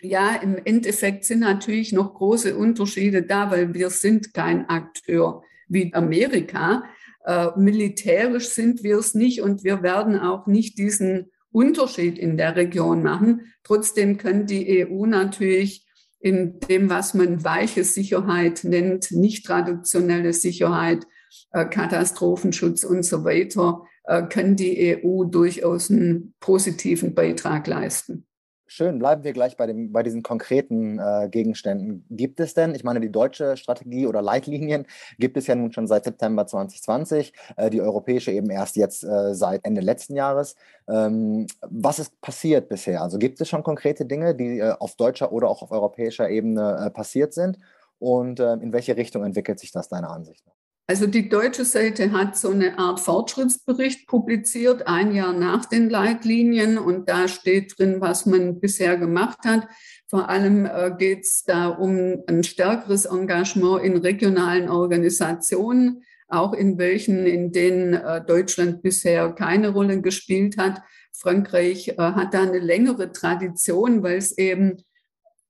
ja, 0.00 0.36
im 0.36 0.56
Endeffekt 0.64 1.24
sind 1.24 1.40
natürlich 1.40 1.92
noch 1.92 2.14
große 2.14 2.56
Unterschiede 2.56 3.22
da, 3.22 3.50
weil 3.50 3.74
wir 3.74 3.90
sind 3.90 4.32
kein 4.32 4.68
Akteur 4.68 5.42
wie 5.68 5.92
Amerika. 5.94 6.84
Äh, 7.24 7.48
militärisch 7.56 8.48
sind 8.48 8.84
wir 8.84 8.98
es 8.98 9.14
nicht 9.14 9.42
und 9.42 9.64
wir 9.64 9.82
werden 9.82 10.18
auch 10.18 10.46
nicht 10.46 10.78
diesen 10.78 11.32
Unterschied 11.50 12.18
in 12.18 12.36
der 12.36 12.54
Region 12.54 13.02
machen. 13.02 13.52
Trotzdem 13.64 14.18
kann 14.18 14.46
die 14.46 14.86
EU 14.86 15.06
natürlich 15.06 15.85
in 16.26 16.58
dem, 16.58 16.90
was 16.90 17.14
man 17.14 17.44
weiche 17.44 17.84
Sicherheit 17.84 18.64
nennt, 18.64 19.12
nicht 19.12 19.46
traditionelle 19.46 20.32
Sicherheit, 20.32 21.06
äh, 21.52 21.66
Katastrophenschutz 21.66 22.82
und 22.82 23.04
so 23.04 23.24
weiter, 23.24 23.84
äh, 24.02 24.24
kann 24.24 24.56
die 24.56 24.98
EU 25.04 25.22
durchaus 25.22 25.88
einen 25.88 26.34
positiven 26.40 27.14
Beitrag 27.14 27.68
leisten. 27.68 28.25
Schön, 28.68 28.98
bleiben 28.98 29.22
wir 29.22 29.32
gleich 29.32 29.56
bei, 29.56 29.66
dem, 29.66 29.92
bei 29.92 30.02
diesen 30.02 30.24
konkreten 30.24 30.98
äh, 30.98 31.28
Gegenständen. 31.30 32.04
Gibt 32.10 32.40
es 32.40 32.52
denn, 32.52 32.74
ich 32.74 32.82
meine, 32.82 33.00
die 33.00 33.12
deutsche 33.12 33.56
Strategie 33.56 34.08
oder 34.08 34.22
Leitlinien 34.22 34.86
gibt 35.18 35.36
es 35.36 35.46
ja 35.46 35.54
nun 35.54 35.70
schon 35.70 35.86
seit 35.86 36.04
September 36.04 36.48
2020, 36.48 37.32
äh, 37.56 37.70
die 37.70 37.80
europäische 37.80 38.32
eben 38.32 38.50
erst 38.50 38.74
jetzt 38.74 39.04
äh, 39.04 39.34
seit 39.34 39.64
Ende 39.64 39.82
letzten 39.82 40.16
Jahres. 40.16 40.56
Ähm, 40.88 41.46
was 41.60 42.00
ist 42.00 42.20
passiert 42.20 42.68
bisher? 42.68 43.02
Also 43.02 43.18
gibt 43.18 43.40
es 43.40 43.48
schon 43.48 43.62
konkrete 43.62 44.04
Dinge, 44.04 44.34
die 44.34 44.58
äh, 44.58 44.72
auf 44.72 44.96
deutscher 44.96 45.30
oder 45.32 45.48
auch 45.48 45.62
auf 45.62 45.70
europäischer 45.70 46.28
Ebene 46.28 46.86
äh, 46.86 46.90
passiert 46.90 47.34
sind? 47.34 47.58
Und 48.00 48.40
äh, 48.40 48.54
in 48.54 48.72
welche 48.72 48.96
Richtung 48.96 49.24
entwickelt 49.24 49.60
sich 49.60 49.70
das 49.70 49.88
deiner 49.88 50.10
Ansicht 50.10 50.44
nach? 50.44 50.65
Also 50.88 51.08
die 51.08 51.28
deutsche 51.28 51.64
Seite 51.64 52.12
hat 52.12 52.38
so 52.38 52.50
eine 52.50 52.78
Art 52.78 53.00
Fortschrittsbericht 53.00 54.06
publiziert, 54.06 54.86
ein 54.86 55.12
Jahr 55.12 55.32
nach 55.32 55.64
den 55.64 55.90
Leitlinien. 55.90 56.78
Und 56.78 57.08
da 57.08 57.26
steht 57.26 57.76
drin, 57.76 58.00
was 58.00 58.24
man 58.24 58.60
bisher 58.60 58.96
gemacht 58.96 59.38
hat. 59.44 59.66
Vor 60.08 60.28
allem 60.28 60.64
äh, 60.64 60.92
geht 60.96 61.24
es 61.24 61.42
da 61.42 61.66
um 61.66 62.22
ein 62.28 62.44
stärkeres 62.44 63.06
Engagement 63.06 63.82
in 63.82 63.96
regionalen 63.96 64.68
Organisationen, 64.68 66.04
auch 66.28 66.52
in 66.52 66.78
welchen, 66.78 67.26
in 67.26 67.50
denen 67.50 67.94
äh, 67.94 68.24
Deutschland 68.24 68.82
bisher 68.82 69.32
keine 69.32 69.70
Rolle 69.70 70.00
gespielt 70.00 70.56
hat. 70.56 70.82
Frankreich 71.12 71.88
äh, 71.88 71.96
hat 71.96 72.32
da 72.32 72.42
eine 72.42 72.60
längere 72.60 73.10
Tradition, 73.10 74.04
weil 74.04 74.18
es 74.18 74.38
eben 74.38 74.76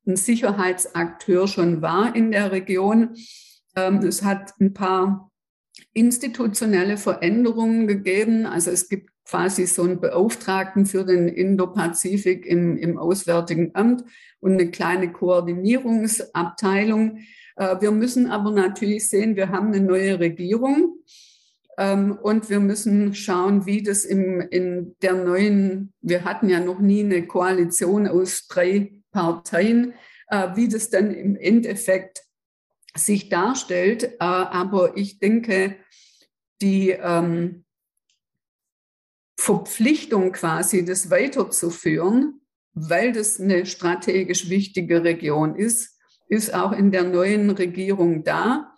ein 0.06 0.16
Sicherheitsakteur 0.16 1.46
schon 1.46 1.82
war 1.82 2.16
in 2.16 2.32
der 2.32 2.52
Region. 2.52 3.14
Ähm, 3.76 3.98
es 3.98 4.24
hat 4.24 4.54
ein 4.60 4.74
paar 4.74 5.30
institutionelle 5.92 6.96
Veränderungen 6.96 7.86
gegeben. 7.86 8.46
Also 8.46 8.70
es 8.70 8.88
gibt 8.88 9.10
quasi 9.24 9.66
so 9.66 9.82
einen 9.82 10.00
Beauftragten 10.00 10.86
für 10.86 11.04
den 11.04 11.28
Indo-Pazifik 11.28 12.46
im, 12.46 12.76
im 12.76 12.98
Auswärtigen 12.98 13.72
Amt 13.74 14.04
und 14.40 14.52
eine 14.52 14.70
kleine 14.70 15.12
Koordinierungsabteilung. 15.12 17.18
Äh, 17.56 17.80
wir 17.80 17.90
müssen 17.90 18.30
aber 18.30 18.52
natürlich 18.52 19.08
sehen, 19.08 19.36
wir 19.36 19.50
haben 19.50 19.68
eine 19.68 19.80
neue 19.80 20.18
Regierung. 20.18 21.00
Ähm, 21.78 22.18
und 22.22 22.48
wir 22.48 22.60
müssen 22.60 23.14
schauen, 23.14 23.66
wie 23.66 23.82
das 23.82 24.04
im, 24.04 24.40
in 24.40 24.96
der 25.02 25.14
neuen, 25.14 25.92
wir 26.00 26.24
hatten 26.24 26.48
ja 26.48 26.60
noch 26.60 26.78
nie 26.78 27.04
eine 27.04 27.26
Koalition 27.26 28.06
aus 28.06 28.46
drei 28.48 28.92
Parteien, 29.12 29.92
äh, 30.28 30.48
wie 30.54 30.68
das 30.68 30.88
dann 30.88 31.10
im 31.10 31.36
Endeffekt 31.36 32.25
sich 32.96 33.28
darstellt. 33.28 34.04
Äh, 34.04 34.16
aber 34.20 34.96
ich 34.96 35.18
denke, 35.18 35.76
die 36.60 36.90
ähm, 36.90 37.64
Verpflichtung 39.38 40.32
quasi, 40.32 40.84
das 40.84 41.10
weiterzuführen, 41.10 42.40
weil 42.72 43.12
das 43.12 43.40
eine 43.40 43.66
strategisch 43.66 44.48
wichtige 44.50 45.04
Region 45.04 45.56
ist, 45.56 45.98
ist 46.28 46.54
auch 46.54 46.72
in 46.72 46.90
der 46.90 47.04
neuen 47.04 47.50
Regierung 47.50 48.24
da. 48.24 48.72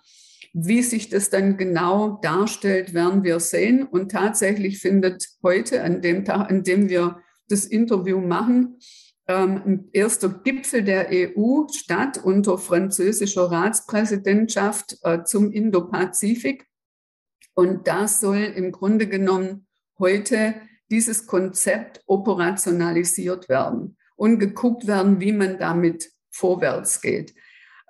Wie 0.52 0.83
sich 0.83 1.09
das 1.09 1.31
dann 1.31 1.57
genau 1.57 2.18
darstellt, 2.22 2.94
werden 2.94 3.22
wir 3.22 3.38
sehen. 3.38 3.85
Und 3.85 4.11
tatsächlich 4.11 4.78
findet 4.78 5.28
heute, 5.42 5.83
an 5.83 6.02
dem 6.02 6.24
Tag, 6.24 6.50
an 6.50 6.62
dem 6.62 6.88
wir 6.88 7.20
das 7.48 7.64
Interview 7.64 8.20
machen, 8.20 8.78
ein 9.35 9.88
erster 9.93 10.29
Gipfel 10.31 10.83
der 10.83 11.09
EU 11.11 11.67
statt 11.71 12.19
unter 12.23 12.57
französischer 12.57 13.51
Ratspräsidentschaft 13.51 14.99
äh, 15.03 15.23
zum 15.25 15.53
Indo-Pazifik. 15.53 16.67
Und 17.55 17.87
da 17.87 18.09
soll 18.09 18.38
im 18.38 18.73
Grunde 18.73 19.07
genommen 19.07 19.67
heute 19.99 20.55
dieses 20.91 21.27
Konzept 21.27 22.03
operationalisiert 22.07 23.49
werden 23.49 23.99
und 24.17 24.38
geguckt 24.38 24.87
werden, 24.87 25.21
wie 25.21 25.33
man 25.33 25.59
damit 25.59 26.11
vorwärts 26.31 27.03
geht. 27.03 27.35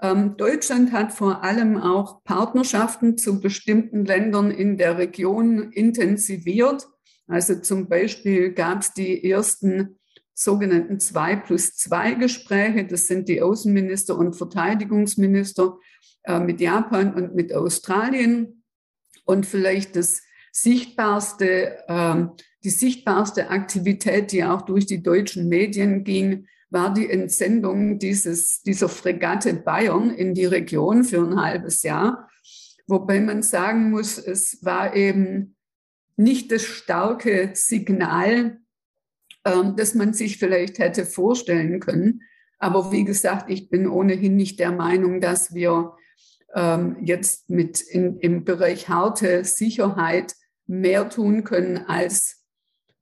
Ähm, 0.01 0.37
Deutschland 0.37 0.93
hat 0.93 1.13
vor 1.13 1.45
allem 1.45 1.77
auch 1.77 2.23
Partnerschaften 2.25 3.19
zu 3.19 3.41
bestimmten 3.41 4.05
Ländern 4.05 4.51
in 4.51 4.77
der 4.77 4.99
Region 4.99 5.71
intensiviert. 5.71 6.89
Also 7.27 7.61
zum 7.61 7.89
Beispiel 7.89 8.53
gab 8.53 8.81
es 8.81 8.95
die 8.95 9.31
ersten 9.31 9.98
sogenannten 10.39 11.01
2 11.01 11.37
plus 11.37 11.75
2 11.75 12.15
Gespräche. 12.15 12.87
Das 12.87 13.09
sind 13.09 13.29
die 13.29 13.43
Außenminister 13.43 14.17
und 14.17 14.37
Verteidigungsminister 14.37 15.79
äh, 16.23 16.39
mit 16.39 16.61
Japan 16.61 17.13
und 17.13 17.35
mit 17.35 17.53
Australien. 17.53 18.63
Und 19.25 19.47
vielleicht 19.47 19.97
das 19.97 20.23
sichtbarste, 20.53 21.79
äh, 21.89 22.27
die 22.63 22.71
sichtbarste 22.71 23.51
Aktivität, 23.51 24.31
die 24.31 24.45
auch 24.45 24.63
durch 24.63 24.87
die 24.87 25.03
deutschen 25.03 25.49
Medien 25.49 26.05
ging, 26.05 26.47
war 26.71 26.95
die 26.95 27.11
Entsendung 27.11 27.99
dieses, 27.99 28.63
dieser 28.63 28.89
Fregatte 28.89 29.55
Bayern 29.55 30.11
in 30.11 30.35
die 30.35 30.47
Region 30.47 31.03
für 31.03 31.19
ein 31.19 31.41
halbes 31.41 31.83
Jahr. 31.83 32.29
Wobei 32.87 33.21
man 33.21 33.43
sagen 33.43 33.91
muss, 33.91 34.19
es 34.19 34.65
war 34.65 34.95
eben 34.95 35.57
nicht 36.17 36.53
das 36.53 36.63
starke 36.63 37.51
Signal, 37.55 38.61
ähm, 39.45 39.77
das 39.77 39.95
man 39.95 40.13
sich 40.13 40.39
vielleicht 40.39 40.79
hätte 40.79 41.07
vorstellen 41.07 41.81
können. 41.81 42.23
Aber 42.59 42.91
wie 42.93 43.05
gesagt, 43.05 43.51
ich 43.51 43.71
bin 43.71 43.87
ohnehin 43.87 44.37
nicht 44.37 44.59
der 44.59 44.73
Meinung, 44.73 45.21
dass 45.21 45.55
wir 45.55 45.95
ähm, 46.55 46.97
jetzt 47.03 47.51
mit 47.51 47.81
in, 47.81 48.19
im 48.19 48.45
Bereich 48.45 48.89
harte 48.89 49.45
Sicherheit 49.45 50.35
mehr 50.67 51.09
tun 51.09 51.45
können, 51.45 51.79
als 51.87 52.45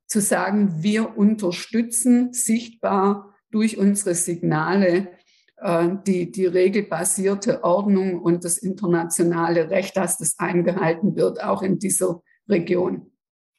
zu 0.07 0.21
sagen, 0.21 0.83
wir 0.83 1.17
unterstützen 1.17 2.33
sichtbar 2.33 3.35
durch 3.51 3.77
unsere 3.77 4.15
Signale 4.15 5.09
äh, 5.57 5.89
die, 6.05 6.31
die 6.31 6.45
regelbasierte 6.45 7.63
Ordnung 7.63 8.21
und 8.21 8.45
das 8.45 8.57
internationale 8.57 9.69
Recht, 9.69 9.97
dass 9.97 10.17
das 10.17 10.37
eingehalten 10.37 11.15
wird, 11.15 11.43
auch 11.43 11.61
in 11.61 11.79
dieser 11.79 12.21
Region. 12.47 13.11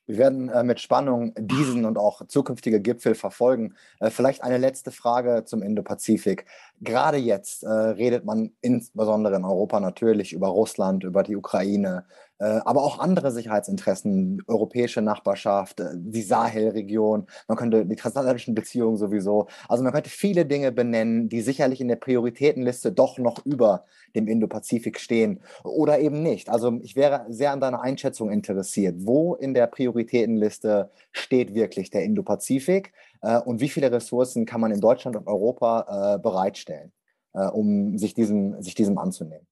Wir 0.09 0.17
werden 0.17 0.49
äh, 0.49 0.65
mit 0.65 0.81
Spannung 0.81 1.35
diesen 1.39 1.85
und 1.85 1.99
auch 1.99 2.27
zukünftige 2.27 2.81
Gipfel 2.81 3.15
verfolgen. 3.15 3.75
Äh, 4.01 4.09
vielleicht 4.09 4.43
eine 4.43 4.57
letzte 4.57 4.91
Frage 4.91 5.45
zum 5.45 5.63
Indo-Pazifik. 5.63 6.47
Gerade 6.81 7.17
jetzt 7.17 7.65
äh, 7.65 7.69
redet 7.69 8.25
man 8.25 8.53
insbesondere 8.61 9.37
in 9.37 9.45
Europa 9.45 9.81
natürlich 9.81 10.33
über 10.33 10.49
Russland, 10.49 11.05
über 11.05 11.23
die 11.23 11.37
Ukraine. 11.37 12.05
äh, 12.41 12.61
aber 12.65 12.85
auch 12.85 13.01
andere 13.01 13.33
Sicherheitsinteressen, 13.33 14.43
europäische 14.47 15.03
Nachbarschaft, 15.03 15.81
äh, 15.81 15.91
die 15.95 16.23
Sahelregion, 16.23 17.27
man 17.49 17.59
könnte 17.59 17.85
die 17.85 17.97
transatlantischen 17.97 18.55
Beziehungen 18.55 18.97
sowieso. 18.97 19.49
Also 19.69 19.83
man 19.83 19.93
könnte 19.93 20.11
viele 20.11 20.47
Dinge 20.47 20.71
benennen, 20.71 21.29
die 21.29 21.41
sicherlich 21.41 21.81
in 21.81 21.89
der 21.89 21.97
Prioritätenliste 21.97 22.93
doch 22.93 23.19
noch 23.19 23.45
über 23.45 23.85
dem 24.15 24.29
Indo-Pazifik 24.29 25.01
stehen 25.01 25.41
oder 25.65 25.99
eben 25.99 26.23
nicht. 26.23 26.49
Also 26.49 26.79
ich 26.83 26.95
wäre 26.97 27.27
sehr 27.29 27.53
an 27.53 27.61
deiner 27.61 27.83
Einschätzung 27.83 28.31
interessiert. 28.31 28.97
Wo 28.99 29.35
in 29.35 29.55
der 29.55 29.67
Prioritätenliste 29.67 30.91
steht 31.11 31.55
wirklich 31.55 31.91
der 31.91 32.05
Indo-Pazifik 32.05 32.93
äh, 33.23 33.39
und 33.39 33.61
wie 33.61 33.69
viele 33.69 33.91
Ressourcen 33.91 34.47
kann 34.47 34.61
man 34.61 34.71
in 34.71 34.81
Deutschland 34.81 35.17
und 35.17 35.27
Europa 35.27 36.15
äh, 36.15 36.19
bereitstellen, 36.19 36.68
äh, 36.69 37.47
um 37.47 37.99
sich 37.99 38.15
diesem, 38.15 38.61
sich 38.63 38.75
diesem 38.75 38.99
anzunehmen? 38.99 39.47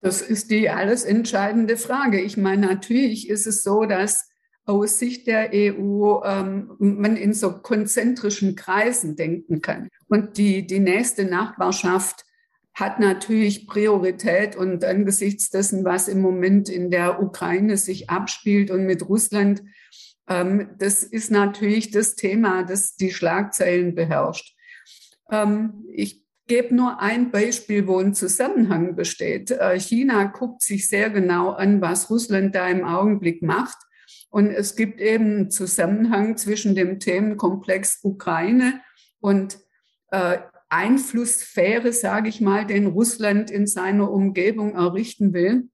Das 0.00 0.22
ist 0.22 0.50
die 0.50 0.70
alles 0.70 1.04
entscheidende 1.04 1.76
Frage. 1.76 2.20
Ich 2.20 2.36
meine, 2.36 2.66
natürlich 2.66 3.28
ist 3.28 3.46
es 3.46 3.62
so, 3.62 3.84
dass 3.84 4.28
aus 4.64 4.98
Sicht 4.98 5.26
der 5.26 5.50
EU 5.52 6.20
ähm, 6.24 6.76
man 6.78 7.16
in 7.16 7.32
so 7.32 7.58
konzentrischen 7.60 8.54
Kreisen 8.54 9.16
denken 9.16 9.62
kann. 9.62 9.88
Und 10.08 10.36
die, 10.36 10.66
die 10.66 10.78
nächste 10.78 11.24
Nachbarschaft 11.24 12.24
hat 12.74 13.00
natürlich 13.00 13.66
Priorität 13.66 14.54
und 14.54 14.84
angesichts 14.84 15.50
dessen, 15.50 15.84
was 15.84 16.06
im 16.06 16.20
Moment 16.20 16.68
in 16.68 16.90
der 16.90 17.20
Ukraine 17.20 17.76
sich 17.76 18.08
abspielt 18.08 18.70
und 18.70 18.84
mit 18.84 19.08
Russland, 19.08 19.64
ähm, 20.28 20.68
das 20.78 21.02
ist 21.02 21.30
natürlich 21.30 21.90
das 21.90 22.14
Thema, 22.14 22.62
das 22.62 22.94
die 22.94 23.10
Schlagzeilen 23.10 23.94
beherrscht. 23.94 24.54
Ähm, 25.30 25.86
ich 25.92 26.27
gebe 26.48 26.74
nur 26.74 27.00
ein 27.00 27.30
Beispiel, 27.30 27.86
wo 27.86 27.98
ein 27.98 28.14
Zusammenhang 28.14 28.96
besteht. 28.96 29.50
Äh, 29.50 29.78
China 29.78 30.24
guckt 30.24 30.62
sich 30.62 30.88
sehr 30.88 31.10
genau 31.10 31.50
an, 31.50 31.80
was 31.80 32.10
Russland 32.10 32.54
da 32.54 32.68
im 32.68 32.84
Augenblick 32.84 33.42
macht. 33.42 33.76
Und 34.30 34.50
es 34.50 34.74
gibt 34.74 35.00
eben 35.00 35.24
einen 35.24 35.50
Zusammenhang 35.50 36.36
zwischen 36.36 36.74
dem 36.74 36.98
Themenkomplex 36.98 38.00
Ukraine 38.02 38.80
und 39.20 39.58
äh, 40.10 40.38
Einflusssphäre, 40.70 41.92
sage 41.92 42.28
ich 42.28 42.40
mal, 42.40 42.66
den 42.66 42.86
Russland 42.86 43.50
in 43.50 43.66
seiner 43.66 44.10
Umgebung 44.10 44.74
errichten 44.74 45.32
will 45.32 45.68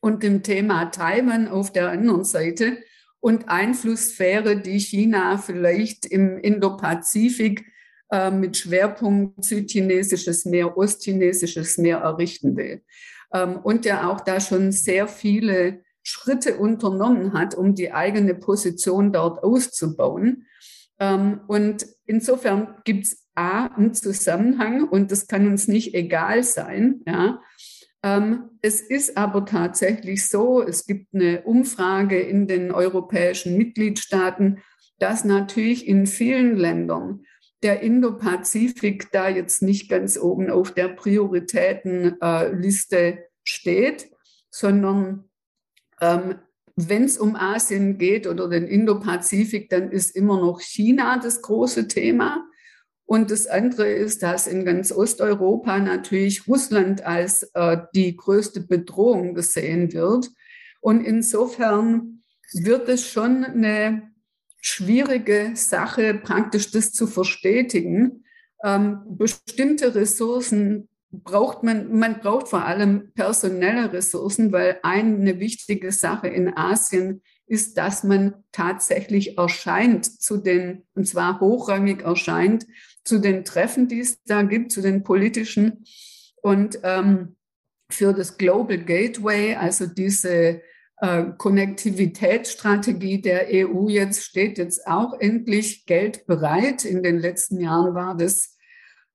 und 0.00 0.22
dem 0.22 0.42
Thema 0.42 0.86
Taiwan 0.86 1.48
auf 1.48 1.72
der 1.72 1.90
anderen 1.90 2.24
Seite 2.24 2.78
und 3.18 3.48
Einflusssphäre, 3.48 4.60
die 4.60 4.78
China 4.78 5.36
vielleicht 5.38 6.06
im 6.06 6.38
Indopazifik 6.38 7.69
äh, 8.10 8.30
mit 8.30 8.56
Schwerpunkt 8.56 9.44
südchinesisches 9.44 10.44
Meer, 10.44 10.76
ostchinesisches 10.76 11.78
Meer 11.78 11.98
errichten 11.98 12.56
will. 12.56 12.82
Ähm, 13.32 13.58
und 13.62 13.84
der 13.84 14.10
auch 14.10 14.20
da 14.20 14.40
schon 14.40 14.72
sehr 14.72 15.08
viele 15.08 15.82
Schritte 16.02 16.56
unternommen 16.56 17.32
hat, 17.34 17.54
um 17.54 17.74
die 17.74 17.92
eigene 17.92 18.34
Position 18.34 19.12
dort 19.12 19.42
auszubauen. 19.44 20.46
Ähm, 20.98 21.40
und 21.46 21.86
insofern 22.06 22.76
gibt 22.84 23.06
es 23.06 23.26
A, 23.34 23.66
einen 23.66 23.94
Zusammenhang 23.94 24.88
und 24.88 25.10
das 25.12 25.26
kann 25.26 25.46
uns 25.46 25.68
nicht 25.68 25.94
egal 25.94 26.42
sein. 26.42 27.02
Ja. 27.06 27.40
Ähm, 28.02 28.50
es 28.62 28.80
ist 28.80 29.16
aber 29.16 29.44
tatsächlich 29.44 30.28
so, 30.28 30.62
es 30.62 30.86
gibt 30.86 31.14
eine 31.14 31.42
Umfrage 31.42 32.18
in 32.18 32.46
den 32.46 32.72
europäischen 32.72 33.56
Mitgliedstaaten, 33.56 34.58
dass 34.98 35.24
natürlich 35.24 35.86
in 35.86 36.06
vielen 36.06 36.56
Ländern 36.56 37.24
der 37.62 37.82
Indo-Pazifik 37.82 39.12
da 39.12 39.28
jetzt 39.28 39.62
nicht 39.62 39.88
ganz 39.88 40.18
oben 40.18 40.50
auf 40.50 40.72
der 40.72 40.88
Prioritätenliste 40.88 42.98
äh, 42.98 43.18
steht, 43.44 44.10
sondern 44.50 45.30
ähm, 46.00 46.36
wenn 46.76 47.04
es 47.04 47.18
um 47.18 47.36
Asien 47.36 47.98
geht 47.98 48.26
oder 48.26 48.48
den 48.48 48.66
Indo-Pazifik, 48.66 49.68
dann 49.68 49.90
ist 49.90 50.16
immer 50.16 50.40
noch 50.40 50.60
China 50.60 51.18
das 51.18 51.42
große 51.42 51.88
Thema. 51.88 52.46
Und 53.04 53.30
das 53.30 53.46
andere 53.46 53.90
ist, 53.90 54.22
dass 54.22 54.46
in 54.46 54.64
ganz 54.64 54.92
Osteuropa 54.92 55.78
natürlich 55.78 56.46
Russland 56.46 57.04
als 57.04 57.42
äh, 57.54 57.78
die 57.94 58.16
größte 58.16 58.60
Bedrohung 58.60 59.34
gesehen 59.34 59.92
wird. 59.92 60.30
Und 60.80 61.04
insofern 61.04 62.22
wird 62.52 62.88
es 62.88 63.06
schon 63.06 63.44
eine 63.44 64.09
schwierige 64.60 65.52
Sache, 65.54 66.14
praktisch 66.14 66.70
das 66.70 66.92
zu 66.92 67.06
verstetigen. 67.06 68.24
Ähm, 68.62 69.00
bestimmte 69.06 69.94
Ressourcen 69.94 70.88
braucht 71.12 71.62
man, 71.62 71.98
man 71.98 72.20
braucht 72.20 72.48
vor 72.48 72.64
allem 72.64 73.12
personelle 73.14 73.92
Ressourcen, 73.92 74.52
weil 74.52 74.78
eine 74.82 75.40
wichtige 75.40 75.90
Sache 75.92 76.28
in 76.28 76.56
Asien 76.56 77.22
ist, 77.46 77.76
dass 77.78 78.04
man 78.04 78.34
tatsächlich 78.52 79.36
erscheint 79.36 80.04
zu 80.22 80.36
den, 80.36 80.86
und 80.94 81.08
zwar 81.08 81.40
hochrangig 81.40 82.02
erscheint, 82.02 82.66
zu 83.02 83.18
den 83.18 83.44
Treffen, 83.44 83.88
die 83.88 84.00
es 84.00 84.22
da 84.22 84.42
gibt, 84.42 84.70
zu 84.70 84.82
den 84.82 85.02
politischen. 85.02 85.84
Und 86.42 86.78
ähm, 86.84 87.36
für 87.90 88.12
das 88.12 88.38
Global 88.38 88.78
Gateway, 88.78 89.56
also 89.56 89.86
diese 89.86 90.62
Konnektivitätsstrategie 91.00 93.22
der 93.22 93.46
EU 93.50 93.88
jetzt 93.88 94.22
steht 94.22 94.58
jetzt 94.58 94.86
auch 94.86 95.18
endlich 95.18 95.86
Geld 95.86 96.26
bereit. 96.26 96.84
In 96.84 97.02
den 97.02 97.18
letzten 97.18 97.58
Jahren 97.58 97.94
war 97.94 98.16
das 98.16 98.58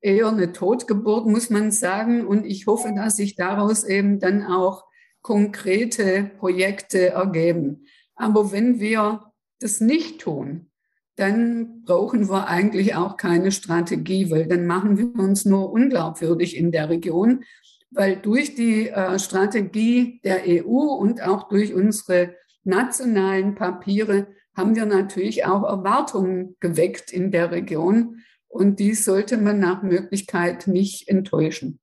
eher 0.01 0.27
eine 0.27 0.51
Totgeburt, 0.51 1.27
muss 1.27 1.49
man 1.49 1.71
sagen. 1.71 2.25
Und 2.25 2.45
ich 2.45 2.65
hoffe, 2.65 2.91
dass 2.95 3.17
sich 3.17 3.35
daraus 3.35 3.83
eben 3.83 4.19
dann 4.19 4.43
auch 4.43 4.85
konkrete 5.21 6.31
Projekte 6.37 7.09
ergeben. 7.09 7.85
Aber 8.15 8.51
wenn 8.51 8.79
wir 8.79 9.31
das 9.59 9.81
nicht 9.81 10.21
tun, 10.21 10.71
dann 11.15 11.83
brauchen 11.83 12.29
wir 12.29 12.47
eigentlich 12.47 12.95
auch 12.95 13.17
keine 13.17 13.51
Strategie, 13.51 14.29
weil 14.29 14.47
dann 14.47 14.67
machen 14.67 14.97
wir 14.97 15.23
uns 15.23 15.45
nur 15.45 15.71
unglaubwürdig 15.71 16.57
in 16.57 16.71
der 16.71 16.89
Region 16.89 17.43
weil 17.95 18.17
durch 18.17 18.55
die 18.55 18.89
äh, 18.89 19.17
Strategie 19.17 20.19
der 20.23 20.41
EU 20.47 20.93
und 20.99 21.21
auch 21.21 21.47
durch 21.47 21.73
unsere 21.73 22.35
nationalen 22.63 23.55
Papiere 23.55 24.27
haben 24.55 24.75
wir 24.75 24.85
natürlich 24.85 25.45
auch 25.45 25.63
Erwartungen 25.63 26.55
geweckt 26.59 27.11
in 27.11 27.31
der 27.31 27.51
Region 27.51 28.19
und 28.47 28.79
die 28.79 28.93
sollte 28.93 29.37
man 29.37 29.59
nach 29.59 29.81
Möglichkeit 29.81 30.67
nicht 30.67 31.07
enttäuschen. 31.07 31.79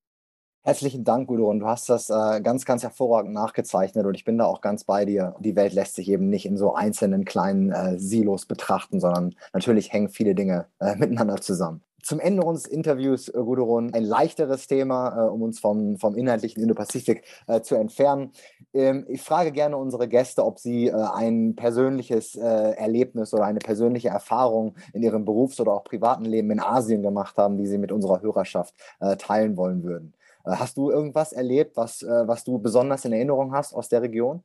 Herzlichen 0.65 1.03
Dank, 1.03 1.27
Gudrun. 1.27 1.59
Du 1.59 1.67
hast 1.67 1.89
das 1.89 2.09
äh, 2.09 2.41
ganz, 2.41 2.65
ganz 2.65 2.85
hervorragend 2.85 3.33
nachgezeichnet 3.33 4.07
und 4.07 4.15
ich 4.15 4.25
bin 4.25 4.39
da 4.39 4.45
auch 4.45 4.61
ganz 4.61 4.85
bei 4.85 5.05
dir. 5.05 5.35
Die 5.41 5.57
Welt 5.57 5.73
lässt 5.73 5.97
sich 5.97 6.09
eben 6.09 6.29
nicht 6.29 6.47
in 6.47 6.57
so 6.57 6.75
einzelnen 6.75 7.25
kleinen 7.25 7.73
äh, 7.73 7.99
Silos 7.99 8.47
betrachten, 8.47 9.01
sondern 9.01 9.35
natürlich 9.53 9.93
hängen 9.93 10.09
viele 10.09 10.37
Dinge 10.37 10.67
äh, 10.79 10.95
miteinander 10.97 11.39
zusammen. 11.39 11.83
Zum 12.03 12.19
Ende 12.19 12.43
unseres 12.43 12.67
Interviews, 12.67 13.29
äh, 13.29 13.33
Gudrun, 13.33 13.95
ein 13.95 14.03
leichteres 14.05 14.67
Thema, 14.67 15.17
äh, 15.17 15.31
um 15.31 15.43
uns 15.43 15.61
vom, 15.61 15.97
vom 15.99 16.17
inhaltlichen 16.17 16.61
Indo-Pazifik 16.61 17.23
äh, 17.47 17.61
zu 17.61 17.77
entfernen. 17.77 18.33
Ähm, 18.75 19.07
ich 19.09 19.23
frage 19.23 19.53
gerne 19.53 19.77
unsere 19.77 20.09
Gäste, 20.09 20.45
ob 20.45 20.59
sie 20.59 20.89
äh, 20.89 20.93
ein 20.93 21.55
persönliches 21.55 22.35
äh, 22.35 22.41
Erlebnis 22.41 23.33
oder 23.33 23.45
eine 23.45 23.61
persönliche 23.61 24.09
Erfahrung 24.09 24.75
in 24.93 25.05
ihrem 25.05 25.25
Berufs- 25.25 25.61
oder 25.61 25.73
auch 25.73 25.85
privaten 25.85 26.25
Leben 26.25 26.51
in 26.51 26.61
Asien 26.61 27.03
gemacht 27.03 27.37
haben, 27.37 27.57
die 27.57 27.67
sie 27.67 27.79
mit 27.79 27.93
unserer 27.93 28.21
Hörerschaft 28.21 28.75
äh, 29.01 29.17
teilen 29.17 29.57
wollen 29.57 29.85
würden. 29.85 30.15
hast 30.45 30.77
du 30.77 30.91
irgendwas 30.91 31.33
erlebt, 31.33 31.77
was, 31.77 32.03
was 32.03 32.43
du 32.43 32.59
besonders 32.59 33.05
in 33.05 33.13
Erinnerung 33.13 33.53
hast 33.55 33.75
aus 33.75 33.89
der 33.89 34.03
Region? 34.03 34.43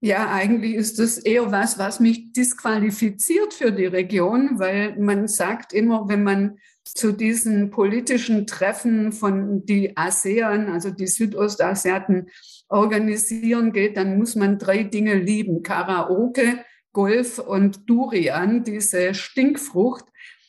Ja, 0.00 0.30
eigentlich 0.30 0.74
ist 0.74 0.98
das 1.00 1.18
eher 1.18 1.50
was, 1.50 1.78
was 1.78 1.98
mich 1.98 2.32
disqualifiziert 2.32 3.52
für 3.52 3.72
die 3.72 3.86
Region, 3.86 4.58
weil 4.58 4.96
man 4.96 5.26
sagt 5.26 5.72
immer, 5.72 6.08
wenn 6.08 6.22
man 6.22 6.58
zu 6.94 7.12
diesen 7.12 7.70
politischen 7.70 8.46
Treffen 8.46 9.12
von 9.12 9.64
die 9.64 9.96
ASEAN, 9.96 10.68
also 10.68 10.90
die 10.90 11.06
Südostasiaten, 11.06 12.28
organisieren 12.68 13.72
geht, 13.72 13.96
dann 13.96 14.18
muss 14.18 14.36
man 14.36 14.58
drei 14.58 14.82
Dinge 14.82 15.14
lieben. 15.14 15.62
Karaoke, 15.62 16.64
Golf 16.92 17.38
und 17.38 17.88
Durian, 17.88 18.64
diese 18.64 19.14
Stinkfrucht. 19.14 20.04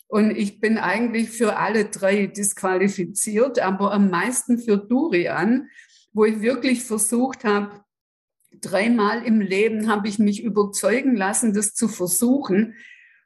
Und 0.07 0.31
ich 0.31 0.59
bin 0.59 0.77
eigentlich 0.77 1.29
für 1.29 1.57
alle 1.57 1.85
drei 1.85 2.27
disqualifiziert, 2.27 3.59
aber 3.59 3.93
am 3.93 4.09
meisten 4.09 4.57
für 4.57 4.77
Durian, 4.77 5.69
wo 6.11 6.25
ich 6.25 6.41
wirklich 6.41 6.83
versucht 6.83 7.43
habe, 7.43 7.83
dreimal 8.59 9.23
im 9.23 9.41
Leben 9.41 9.87
habe 9.87 10.07
ich 10.07 10.19
mich 10.19 10.43
überzeugen 10.43 11.15
lassen, 11.15 11.53
das 11.53 11.73
zu 11.73 11.87
versuchen. 11.87 12.75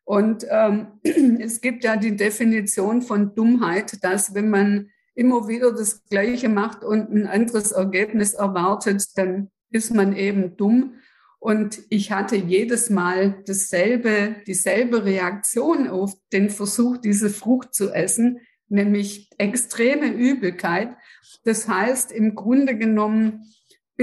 Und 0.06 0.46
ähm, 0.50 0.88
es 1.40 1.62
gibt 1.62 1.84
ja 1.84 1.96
die 1.96 2.16
Definition 2.16 3.02
von 3.02 3.36
Dummheit, 3.36 4.04
dass 4.04 4.34
wenn 4.34 4.50
man 4.50 4.90
immer 5.16 5.48
wieder 5.48 5.72
das 5.72 6.04
Gleiche 6.06 6.50
macht 6.50 6.84
und 6.84 7.10
ein 7.12 7.28
anderes 7.28 7.72
Ergebnis 7.72 8.34
erwartet, 8.34 9.06
dann 9.16 9.52
ist 9.70 9.94
man 9.94 10.16
eben 10.16 10.58
dumm. 10.58 10.96
Und 11.40 11.82
ich 11.90 12.12
hatte 12.12 12.36
jedes 12.36 12.90
Mal 12.90 13.44
dasselbe, 13.46 14.38
dieselbe 14.48 15.04
Reaktion 15.04 15.88
auf 15.88 16.14
den 16.32 16.50
Versuch, 16.50 16.98
diese 16.98 17.30
Frucht 17.30 17.74
zu 17.74 17.92
essen, 17.92 18.40
nämlich 18.70 19.30
extreme 19.38 20.08
Übelkeit. 20.08 20.96
Das 21.44 21.68
heißt, 21.68 22.12
im 22.12 22.36
Grunde 22.36 22.78
genommen 22.78 23.44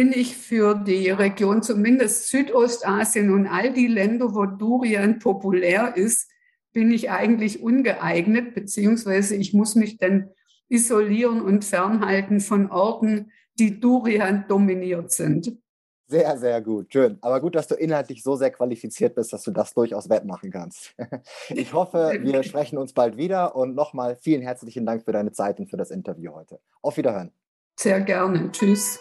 bin 0.01 0.14
ich 0.14 0.34
für 0.34 0.76
die 0.76 1.11
Region, 1.11 1.62
zumindest 1.62 2.30
Südostasien 2.30 3.30
und 3.30 3.46
all 3.46 3.70
die 3.70 3.86
Länder, 3.86 4.34
wo 4.34 4.46
Durian 4.46 5.18
populär 5.18 5.94
ist, 5.94 6.30
bin 6.72 6.90
ich 6.90 7.11
eigentlich 7.11 7.62
ungeeignet, 7.62 8.55
beziehungsweise 8.55 9.36
ich 9.36 9.53
muss 9.53 9.74
mich 9.74 9.98
dann 9.98 10.30
isolieren 10.70 11.42
und 11.42 11.66
fernhalten 11.66 12.40
von 12.40 12.70
Orten, 12.70 13.30
die 13.59 13.78
Durian 13.78 14.46
dominiert 14.48 15.11
sind. 15.11 15.59
Sehr, 16.07 16.38
sehr 16.38 16.62
gut, 16.62 16.90
schön. 16.94 17.18
Aber 17.20 17.38
gut, 17.42 17.55
dass 17.55 17.68
du 17.68 17.74
inhaltlich 17.74 18.22
so 18.22 18.36
sehr 18.36 18.53
qualifiziert 18.53 19.14
bist, 19.14 19.34
dass 19.34 19.42
du 19.42 19.51
das 19.51 19.74
durchaus 19.74 20.09
wettmachen 20.09 20.51
kannst. 20.51 20.94
Ich 21.51 21.74
hoffe, 21.74 22.20
wir 22.22 22.42
sprechen 22.42 22.78
uns 22.78 22.94
bald 22.94 23.18
wieder 23.18 23.55
und 23.55 23.74
nochmal 23.74 24.16
vielen 24.16 24.40
herzlichen 24.40 24.86
Dank 24.86 25.05
für 25.05 25.12
deine 25.12 25.32
Zeit 25.32 25.61
und 25.61 25.68
für 25.68 25.76
das 25.76 25.90
Interview 25.90 26.32
heute. 26.32 26.59
Auf 26.80 26.96
Wiederhören. 26.96 27.32
Sehr 27.78 28.01
gerne. 28.01 28.51
Tschüss. 28.51 28.98